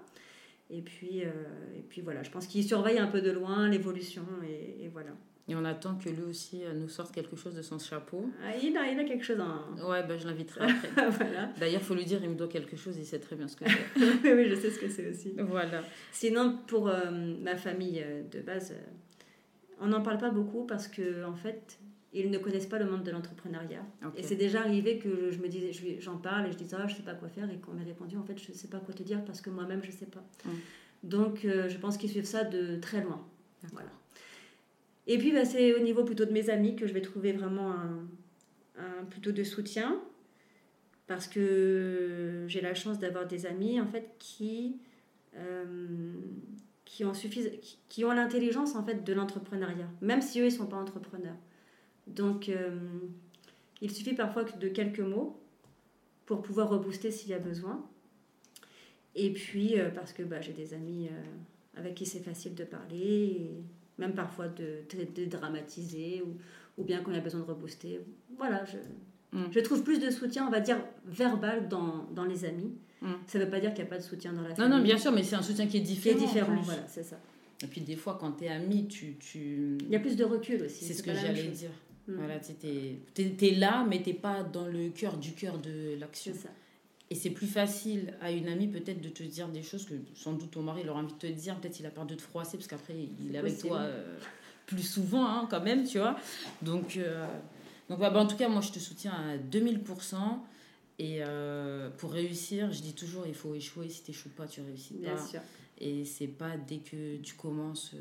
[0.70, 1.32] Et puis, euh,
[1.78, 4.24] et puis voilà, je pense qu'il surveille un peu de loin l'évolution.
[4.48, 5.12] Et, et voilà.
[5.50, 8.30] Et on attend que lui aussi euh, nous sorte quelque chose de son chapeau.
[8.46, 9.90] Ah, il, a, il a quelque chose en.
[9.90, 11.10] Ouais, bah, je l'inviterai après.
[11.10, 11.50] voilà.
[11.60, 13.66] D'ailleurs, faut lui dire, il me doit quelque chose, il sait très bien ce que
[14.22, 14.34] c'est.
[14.34, 15.34] oui, je sais ce que c'est aussi.
[15.40, 15.82] voilà.
[16.12, 17.10] Sinon, pour euh,
[17.42, 18.76] ma famille euh, de base,
[19.80, 21.80] on n'en parle pas beaucoup parce que, en fait,
[22.14, 23.84] ils ne connaissent pas le monde de l'entrepreneuriat.
[24.18, 26.96] Et c'est déjà arrivé que je me lui- j'en parle et je dis, ah, je
[26.96, 29.04] sais pas quoi faire, et qu'on m'ait répondu, en fait, je sais pas quoi te
[29.04, 30.24] dire parce que moi-même, je sais pas.
[30.46, 30.50] Mm.
[31.04, 33.26] Donc, euh, je pense qu'ils suivent ça de très loin.
[33.74, 33.90] Voilà.
[35.12, 37.74] Et puis, bah, c'est au niveau plutôt de mes amis que je vais trouver vraiment
[38.78, 40.00] un, plutôt de soutien.
[41.08, 44.78] Parce que j'ai la chance d'avoir des amis, en fait, qui,
[45.36, 46.14] euh,
[46.86, 49.90] qui ont, suffis- qui, ont l'intelligence, en fait, de l'entrepreneuriat.
[50.02, 51.38] Même si eux, ils sont pas entrepreneurs.
[52.06, 52.78] Donc, euh,
[53.82, 55.42] il suffit parfois de quelques mots
[56.28, 57.84] pour pouvoir rebooster s'il y a besoin.
[59.16, 61.10] Et puis, euh, parce que bah, j'ai des amis
[61.76, 63.64] avec qui c'est facile de parler,
[64.00, 66.38] même parfois de, de, de dramatiser, ou,
[66.82, 68.02] ou bien y a besoin de rebooster.
[68.38, 68.78] Voilà, je,
[69.32, 69.44] Mm.
[69.52, 72.74] je trouve plus de soutien, on va dire, verbal dans, dans les amis.
[73.02, 73.12] Mm.
[73.28, 74.78] Ça ne veut pas dire qu'il n'y a pas de soutien dans la Non, famille.
[74.78, 76.20] non, bien sûr, mais c'est un soutien qui est Qui est différent.
[76.26, 77.20] différent, voilà, c'est ça.
[77.64, 79.18] Et puis des fois, quand t'es ami, tu.
[79.20, 79.78] tu...
[79.82, 80.84] Il y a plus de recul aussi.
[80.86, 81.70] C'est ce que j'allais dire.
[82.08, 82.16] Mm.
[82.16, 86.32] Voilà, tu es, là, mais t'es pas dans le cœur du cœur de l'action.
[86.34, 86.50] C'est ça.
[87.12, 90.34] Et c'est plus facile à une amie peut-être de te dire des choses que sans
[90.34, 91.56] doute ton mari il aura envie de te dire.
[91.60, 93.70] Peut-être il a peur de te froisser parce qu'après il est avec possible.
[93.70, 94.18] toi euh,
[94.68, 96.16] plus souvent hein, quand même, tu vois.
[96.62, 97.26] Donc, euh,
[97.90, 100.16] donc bah, en tout cas, moi je te soutiens à 2000%.
[101.00, 103.90] Et euh, pour réussir, je dis toujours, il faut échouer.
[103.90, 105.26] Si tu n'échoues pas, tu réussis Bien pas.
[105.26, 105.40] sûr.
[105.80, 107.96] Et c'est pas dès que tu commences,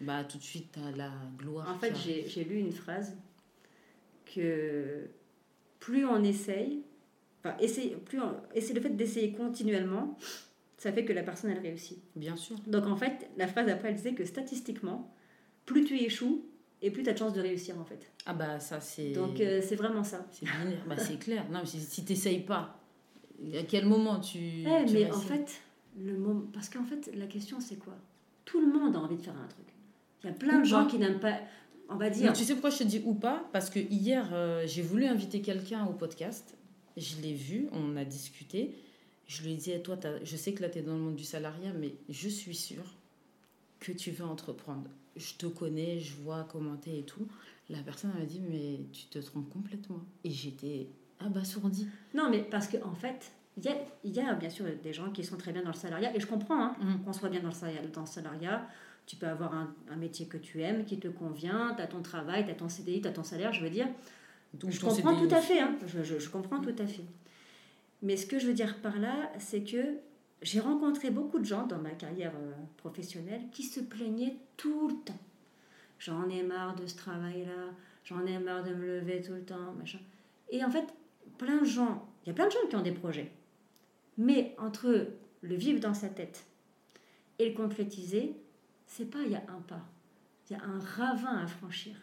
[0.00, 1.68] bah tout de suite, tu as la gloire.
[1.68, 3.14] En fait, j'ai lu une phrase
[4.34, 5.08] que
[5.80, 6.82] plus on essaye,
[7.44, 8.18] enfin, essaye, plus
[8.60, 10.16] c'est le fait d'essayer continuellement,
[10.78, 11.98] ça fait que la personne elle réussit.
[12.16, 12.56] Bien sûr.
[12.66, 15.14] Donc en fait, la phrase après elle disait que statistiquement,
[15.66, 16.44] plus tu échoues
[16.80, 18.10] et plus tu as de chances de réussir en fait.
[18.26, 19.12] Ah bah ça c'est.
[19.12, 20.26] Donc euh, c'est vraiment ça.
[20.32, 21.44] C'est binaire, bah, c'est clair.
[21.50, 22.80] Non, mais si, t'essayes pas,
[23.56, 24.38] à quel moment tu.
[24.38, 25.60] Eh, tu mais en fait,
[25.98, 27.94] le moment, parce qu'en fait, la question c'est quoi?
[28.44, 29.66] Tout le monde a envie de faire un truc.
[30.24, 30.90] Il y a plein Ou de gens pas.
[30.90, 31.38] qui n'aiment pas,
[31.88, 32.32] on va Mais dire.
[32.32, 33.48] tu sais pourquoi je te dis ou pas?
[33.52, 36.56] Parce que hier, euh, j'ai voulu inviter quelqu'un au podcast.
[36.96, 38.74] Je l'ai vu, on a discuté.
[39.26, 41.16] Je lui ai dit, Eh, toi, je sais que là, tu es dans le monde
[41.16, 42.84] du salariat, mais je suis sûre
[43.80, 44.88] que tu veux entreprendre.
[45.16, 47.26] Je te connais, je vois comment t'es et tout.
[47.70, 50.00] La personne m'a dit, mais tu te trompes complètement.
[50.24, 50.88] Et j'étais
[51.20, 51.86] abasourdie.
[52.14, 54.92] Non, mais parce qu'en en fait, il y a, il y a bien sûr des
[54.92, 57.02] gens qui sont très bien dans le salariat, et je comprends hein, Mhm.
[57.04, 57.82] qu'on soit bien dans le salariat.
[57.92, 58.66] Dans le salariat
[59.04, 62.02] tu peux avoir un, un métier que tu aimes, qui te convient, tu as ton
[62.02, 63.88] travail, tu as ton CDI, tu as ton salaire, je veux dire.
[64.70, 67.04] Je comprends tout à fait, hein, je, je- je comprends tout à fait.
[68.02, 69.98] Mais ce que je veux dire par là, c'est que
[70.42, 74.94] j'ai rencontré beaucoup de gens dans ma carrière euh, professionnelle qui se plaignaient tout le
[75.04, 75.18] temps.
[75.98, 77.70] J'en ai marre de ce travail-là,
[78.04, 80.00] j'en ai marre de me lever tout le temps, machin.
[80.50, 80.86] Et en fait,
[81.38, 83.30] plein de gens, il y a plein de gens qui ont des projets.
[84.18, 85.06] Mais entre
[85.42, 86.44] le vivre dans sa tête
[87.38, 88.34] et le concrétiser,
[88.86, 89.80] c'est pas il y a un pas,
[90.50, 91.94] il y a un ravin à franchir.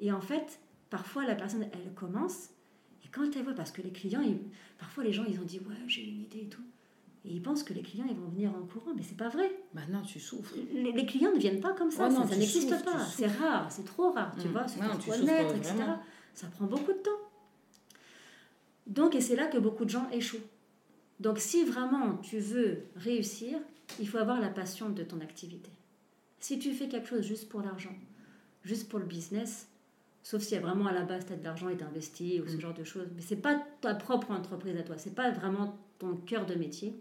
[0.00, 0.58] Et en fait,
[0.90, 2.50] parfois la personne, elle commence,
[3.04, 4.38] et quand elle voit, parce que les clients, ils-
[4.78, 6.62] parfois les gens, ils ont dit, ouais, j'ai une idée et tout.
[7.24, 9.50] Et ils pensent que les clients, ils vont venir en courant, mais c'est pas vrai.
[9.74, 10.54] Bah non, tu souffres.
[10.72, 12.98] Les, les clients ne viennent pas comme ça, Ouais, non, ça, n'existe pas.
[13.04, 14.52] C'est rare, c'est trop rare, tu Mm.
[14.52, 15.74] vois, se connaître, etc.
[15.74, 15.98] vraiment.
[16.34, 17.10] Ça prend beaucoup de temps.
[18.86, 20.38] Donc, et c'est là que beaucoup de gens échouent.
[21.20, 23.58] Donc, si vraiment tu veux réussir,
[24.00, 25.70] il faut avoir la passion de ton activité.
[26.40, 27.94] Si tu fais quelque chose juste pour l'argent,
[28.64, 29.68] juste pour le business,
[30.30, 32.56] sauf si vraiment à la base tu as de l'argent et tu investi ou ce
[32.56, 32.60] Mm.
[32.60, 36.16] genre de choses, mais c'est pas ta propre entreprise à toi, c'est pas vraiment ton
[36.16, 36.94] cœur de métier,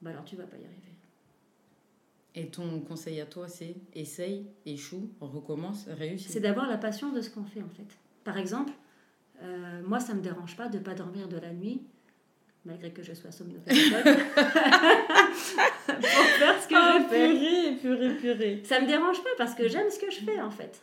[0.00, 0.78] bah alors tu vas pas y arriver.
[2.34, 6.28] Et ton conseil à toi, c'est essaye, échoue, recommence, réussis.
[6.30, 7.88] C'est d'avoir la passion de ce qu'on fait en fait.
[8.24, 8.72] Par exemple,
[9.42, 11.82] euh, moi ça me dérange pas de pas dormir de la nuit,
[12.64, 13.66] malgré que je sois somnophobe,
[15.86, 16.06] pour
[16.38, 17.28] faire ce que Ah, je fais.
[17.28, 18.62] purée, purée, purée.
[18.64, 20.82] Ça me dérange pas parce que j'aime ce que je fais en fait.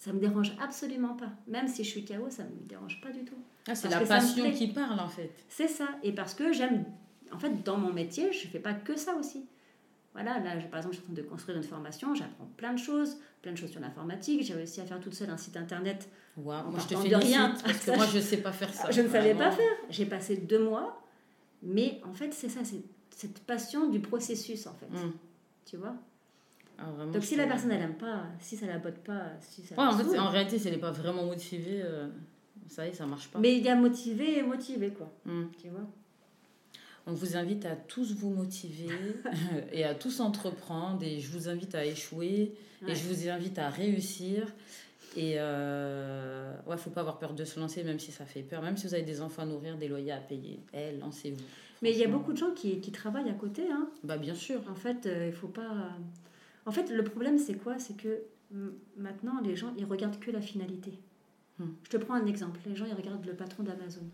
[0.00, 1.28] Ça me dérange absolument pas.
[1.46, 3.36] Même si je suis KO, ça me dérange pas du tout.
[3.68, 5.30] Ah, c'est la passion qui parle en fait.
[5.48, 5.86] C'est ça.
[6.02, 6.86] Et parce que j'aime.
[7.32, 9.44] En fait, dans mon métier, je fais pas que ça aussi.
[10.14, 12.72] Voilà, là, je- par exemple, je suis en train de construire une formation, j'apprends plein
[12.72, 14.42] de choses, plein de choses sur l'informatique.
[14.42, 16.08] J'ai réussi à faire toute seule un site internet.
[16.36, 17.54] Waouh, moi je te partant de rien.
[17.62, 18.90] parce que Ça, moi je- je sais pas faire ça.
[18.90, 19.70] je ne savais pas faire.
[19.90, 21.00] J'ai passé deux mois,
[21.62, 22.82] mais en fait, c'est ça, c'est
[23.14, 24.86] cette passion du processus, en fait.
[24.86, 25.12] Mm.
[25.66, 25.94] Tu vois?
[26.80, 29.62] Ah, vraiment, Donc, si la personne, elle aime pas, si ça la botte pas, si
[29.62, 32.08] ça Ouais, en fait, en réalité, si elle n'est pas vraiment motivée, euh,
[32.68, 33.38] ça y est, ça marche pas.
[33.38, 35.10] Mais il y a motivé et motivé, quoi.
[35.26, 35.44] Mm.
[35.60, 35.86] Tu vois
[37.06, 38.88] On vous invite à tous vous motiver
[39.72, 42.92] et à tous entreprendre et je vous invite à échouer Ouais.
[42.92, 44.46] et je vous invite à réussir.
[45.16, 48.62] Et euh, ouais, faut pas avoir peur de se lancer, même si ça fait peur,
[48.62, 50.60] même si vous avez des enfants à nourrir, des loyers à payer.
[50.72, 51.44] Eh, lancez-vous.
[51.82, 53.88] Mais il y a beaucoup de gens qui, qui travaillent à côté, hein.
[54.04, 54.60] Bah bien sûr.
[54.70, 55.88] En fait, euh, il faut pas.
[56.70, 57.80] En fait, le problème, c'est quoi?
[57.80, 58.22] C'est que
[58.96, 61.00] maintenant, les gens, ils regardent que la finalité.
[61.58, 61.70] Hmm.
[61.82, 62.60] Je te prends un exemple.
[62.64, 64.06] Les gens, ils regardent le patron d'Amazon.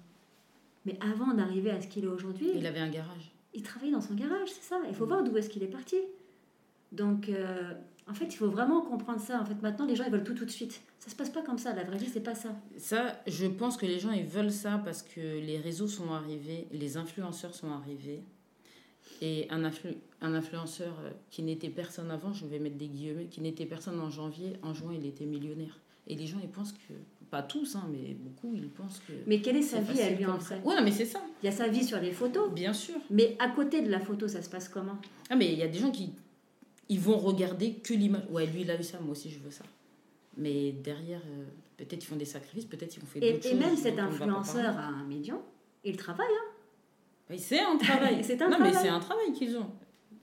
[0.86, 2.48] Mais avant d'arriver à ce qu'il est aujourd'hui...
[2.54, 3.34] Il avait un garage.
[3.52, 4.80] Il travaillait dans son garage, c'est ça.
[4.88, 5.08] Il faut hmm.
[5.08, 5.96] voir d'où est-ce qu'il est parti.
[6.92, 7.74] Donc, euh,
[8.08, 9.38] en fait, il faut vraiment comprendre ça.
[9.38, 10.80] En fait, maintenant, les gens, ils veulent tout tout de suite.
[10.98, 11.74] Ça se passe pas comme ça.
[11.74, 12.56] La vraie vie, c'est pas ça.
[12.78, 16.68] Ça, je pense que les gens, ils veulent ça parce que les réseaux sont arrivés,
[16.72, 18.22] les influenceurs sont arrivés.
[19.22, 19.62] Et un,
[20.20, 23.98] un influenceur euh, qui n'était personne avant, je vais mettre des guillemets, qui n'était personne
[24.00, 25.78] en janvier, en juin, il était millionnaire.
[26.06, 26.92] Et les gens, ils pensent que,
[27.30, 29.12] pas tous, hein, mais beaucoup, ils pensent que.
[29.26, 30.60] Mais quelle est sa vie à lui en fait?
[30.64, 31.20] Oui, mais c'est ça.
[31.42, 32.52] Il y a sa vie sur les photos?
[32.52, 32.96] Bien sûr.
[33.10, 34.98] Mais à côté de la photo, ça se passe comment?
[35.30, 36.12] Ah, mais il y a des gens qui
[36.88, 38.22] ils vont regarder que l'image.
[38.30, 39.64] Ouais, lui, il a vu ça, moi aussi, je veux ça.
[40.36, 41.44] Mais derrière, euh,
[41.76, 43.52] peut-être ils font des sacrifices, peut-être ils vont faire d'autres choses.
[43.52, 45.40] Et même cet influenceur a un million,
[45.82, 46.26] il travaille.
[46.30, 46.52] Hein.
[47.36, 48.18] C'est un travail.
[48.22, 49.70] c'est un non, mais c'est un travail qu'ils ont.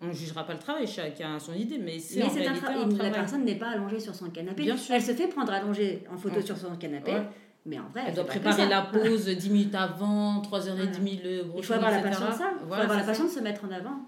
[0.01, 2.93] On ne jugera pas le travail, chacun a son idée, mais c'est un, travail.
[2.97, 4.63] La personne n'est pas allongée sur son canapé.
[4.63, 4.95] Bien sûr.
[4.95, 7.13] Elle se fait prendre allongée en photo sur son canapé.
[7.65, 11.73] Mais en vrai, elle, doit préparer la pause 10 minutes avant, 3h30, le Il faut
[11.73, 12.51] avoir la patience, ça.
[12.61, 13.99] Il faut avoir la patience de se mettre en avant.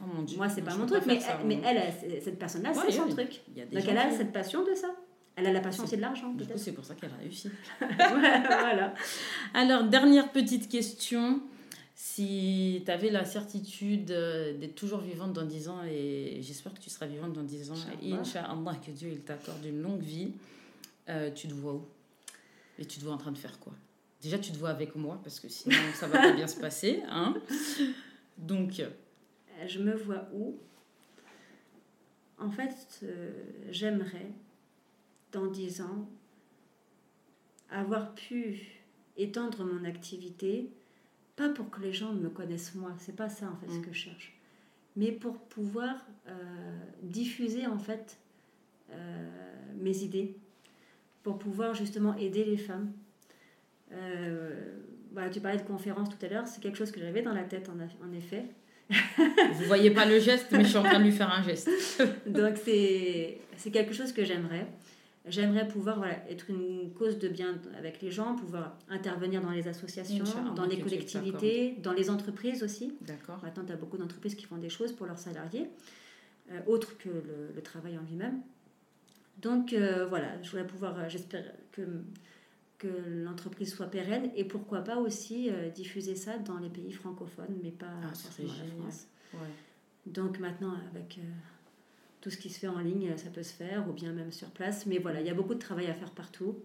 [0.00, 0.04] Oh
[0.36, 1.80] Moi, c'est pas mon truc, mais, mais elle,
[2.22, 3.42] cette personne-là, c'est son truc.
[3.72, 4.88] Donc, elle a cette passion de ça.
[5.36, 6.58] Elle a la passion aussi de l'argent, peut-être.
[6.58, 7.48] C'est pour ça qu'elle a réussi.
[7.80, 8.92] voilà.
[9.54, 11.40] Alors, dernière petite question.
[12.00, 16.78] Si tu avais la certitude euh, d'être toujours vivante dans 10 ans, et j'espère que
[16.78, 18.54] tu seras vivante dans 10 ans, Inch'Allah,
[18.86, 20.30] que Dieu il t'accorde une longue vie,
[21.08, 21.84] euh, tu te vois où?
[22.78, 23.72] Et tu te vois en train de faire quoi?
[24.22, 27.02] Déjà, tu te vois avec moi, parce que sinon, ça va pas bien se passer.
[27.08, 27.34] Hein?
[28.38, 28.80] Donc,
[29.66, 30.56] je me vois où?
[32.38, 33.32] En fait, euh,
[33.72, 34.30] j'aimerais,
[35.32, 36.08] dans dix ans,
[37.70, 38.84] avoir pu
[39.16, 40.70] étendre mon activité,
[41.38, 43.82] pas pour que les gens me connaissent moi, c'est pas ça en fait ce mm.
[43.82, 44.38] que je cherche,
[44.96, 45.94] mais pour pouvoir
[46.28, 46.32] euh,
[47.02, 48.18] diffuser en fait
[48.90, 49.28] euh,
[49.76, 50.36] mes idées,
[51.22, 52.92] pour pouvoir justement aider les femmes.
[55.12, 57.44] Bah, tu parlais de conférence tout à l'heure, c'est quelque chose que j'avais dans la
[57.44, 58.44] tête en effet.
[58.88, 61.70] Vous voyez pas le geste, mais je suis en train de lui faire un geste.
[62.26, 63.40] Donc c'est
[63.72, 64.66] quelque chose que j'aimerais.
[65.28, 69.68] J'aimerais pouvoir voilà, être une cause de bien avec les gens, pouvoir intervenir dans les
[69.68, 70.24] associations,
[70.54, 72.94] dans les collectivités, dans les entreprises aussi.
[73.02, 73.38] D'accord.
[73.42, 75.68] Maintenant, tu as beaucoup d'entreprises qui font des choses pour leurs salariés,
[76.50, 78.40] euh, autres que le, travail en lui-même.
[79.40, 81.82] Donc euh, voilà, je voudrais pouvoir, euh, j'espère que
[82.78, 82.86] que
[83.24, 87.72] l'entreprise soit pérenne et pourquoi pas aussi euh, diffuser ça dans les pays francophones, mais
[87.72, 89.08] pas ah, forcément la France.
[90.06, 91.18] Donc maintenant, avec
[92.20, 94.48] tout ce qui se fait en ligne, ça peut se faire, ou bien même sur
[94.50, 94.86] place.
[94.86, 96.56] Mais voilà, il y a beaucoup de travail à faire partout.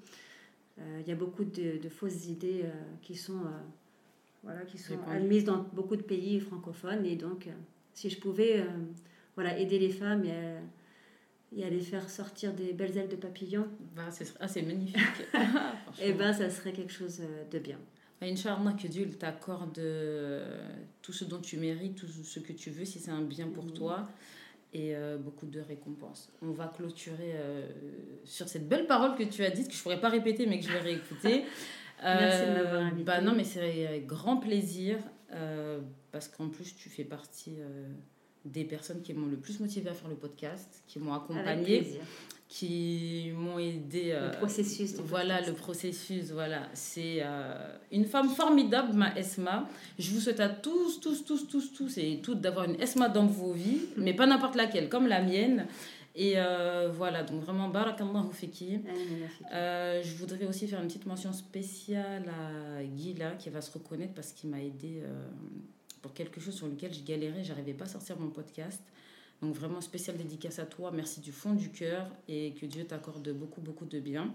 [0.79, 2.65] Euh, il y a beaucoup de, fausses idées
[3.01, 3.41] qui sont,
[4.43, 7.05] voilà, qui sont admises dans beaucoup de pays francophones.
[7.05, 7.49] Et donc,
[7.93, 8.65] si je pouvais
[9.35, 10.57] voilà, aider les femmes et
[11.55, 13.67] et aller faire sortir des belles ailes de papillon.
[13.95, 14.97] Bah, ah, c'est magnifique.
[15.99, 17.77] et eh ben, ça serait quelque chose euh, de bien.
[18.19, 20.67] Bah, Inch'Allah, que Dieu t'accorde euh,
[21.01, 23.65] tout ce dont tu mérites, tout ce que tu veux, si c'est un bien pour
[23.65, 23.73] mhm.
[23.73, 24.09] toi,
[24.73, 26.31] et euh, beaucoup de récompenses.
[26.41, 27.35] On va clôturer
[28.23, 30.59] sur cette belle parole que tu as dite, que je ne pourrais pas répéter, mais
[30.59, 31.45] que je vais réécouter.
[32.03, 33.03] Merci de m'avoir invité.
[33.03, 34.97] Bah, non, mais c'est avec grand plaisir,
[36.11, 37.57] parce qu'en plus, tu fais partie
[38.45, 41.99] des personnes qui m'ont le plus motivé à faire le podcast, qui m'ont accompagné,
[42.47, 44.09] qui m'ont aidé.
[44.09, 44.95] le euh, processus.
[44.99, 46.67] voilà, le processus, voilà.
[46.73, 49.67] C'est euh, une femme formidable, ma Esma.
[49.97, 53.25] Je vous souhaite à tous, tous, tous, tous, tous et toutes d'avoir une Esma dans
[53.25, 55.65] vos vies, mais pas n'importe laquelle, comme la mienne.
[56.15, 58.81] Et euh, voilà, donc vraiment, barakallahu fiki.
[59.51, 64.31] je voudrais aussi faire une petite mention spéciale à Gila, qui va se reconnaître parce
[64.31, 65.01] qu'il m'a aidé
[66.03, 68.83] pour quelque chose sur lequel je galérais, j'arrivais pas à sortir mon podcast.
[69.43, 73.29] Donc vraiment spécial dédicace à toi, merci du fond du cœur et que Dieu t'accorde
[73.33, 74.33] beaucoup beaucoup de bien.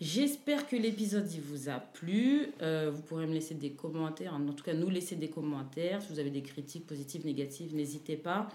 [0.00, 2.48] J'espère que l'épisode vous a plu.
[2.60, 6.02] Euh, vous pourrez me laisser des commentaires, en tout cas nous laisser des commentaires.
[6.02, 8.48] Si vous avez des critiques positives, négatives, n'hésitez pas.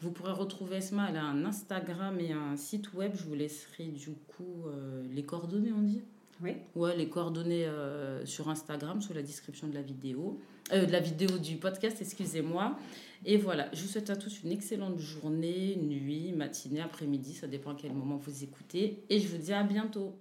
[0.00, 3.12] Vous pourrez retrouver Esma, elle a un Instagram et un site web.
[3.14, 6.00] Je vous laisserai du coup euh, les coordonnées, on dit
[6.42, 6.52] Oui.
[6.74, 10.40] Ouais, les coordonnées euh, sur Instagram, sous la description de la vidéo.
[10.72, 12.78] Euh, de la vidéo du podcast, excusez-moi.
[13.24, 17.72] Et voilà, je vous souhaite à tous une excellente journée, nuit, matinée, après-midi, ça dépend
[17.72, 19.02] à quel moment vous écoutez.
[19.08, 20.14] Et je vous dis à bientôt.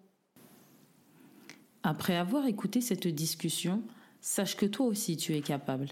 [1.84, 3.84] Après avoir écouté cette discussion,
[4.22, 5.88] sache que toi aussi tu es capable.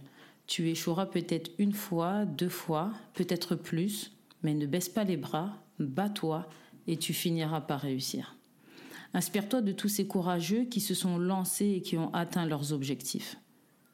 [0.47, 4.12] Tu échoueras peut-être une fois, deux fois, peut-être plus,
[4.43, 6.47] mais ne baisse pas les bras, bats-toi
[6.88, 8.36] et tu finiras par réussir.
[9.14, 13.38] Inspire-toi de tous ces courageux qui se sont lancés et qui ont atteint leurs objectifs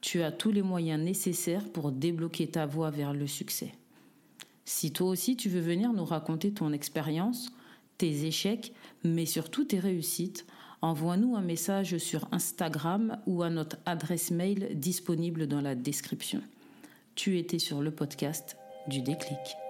[0.04, 3.72] tu as tous les moyens nécessaires pour débloquer ta voie vers le succès.
[4.66, 7.50] Si toi aussi tu veux venir nous raconter ton expérience,
[7.96, 10.44] tes échecs, mais surtout tes réussites,
[10.82, 16.42] envoie-nous un message sur Instagram ou à notre adresse mail disponible dans la description.
[17.14, 19.63] Tu étais sur le podcast du déclic.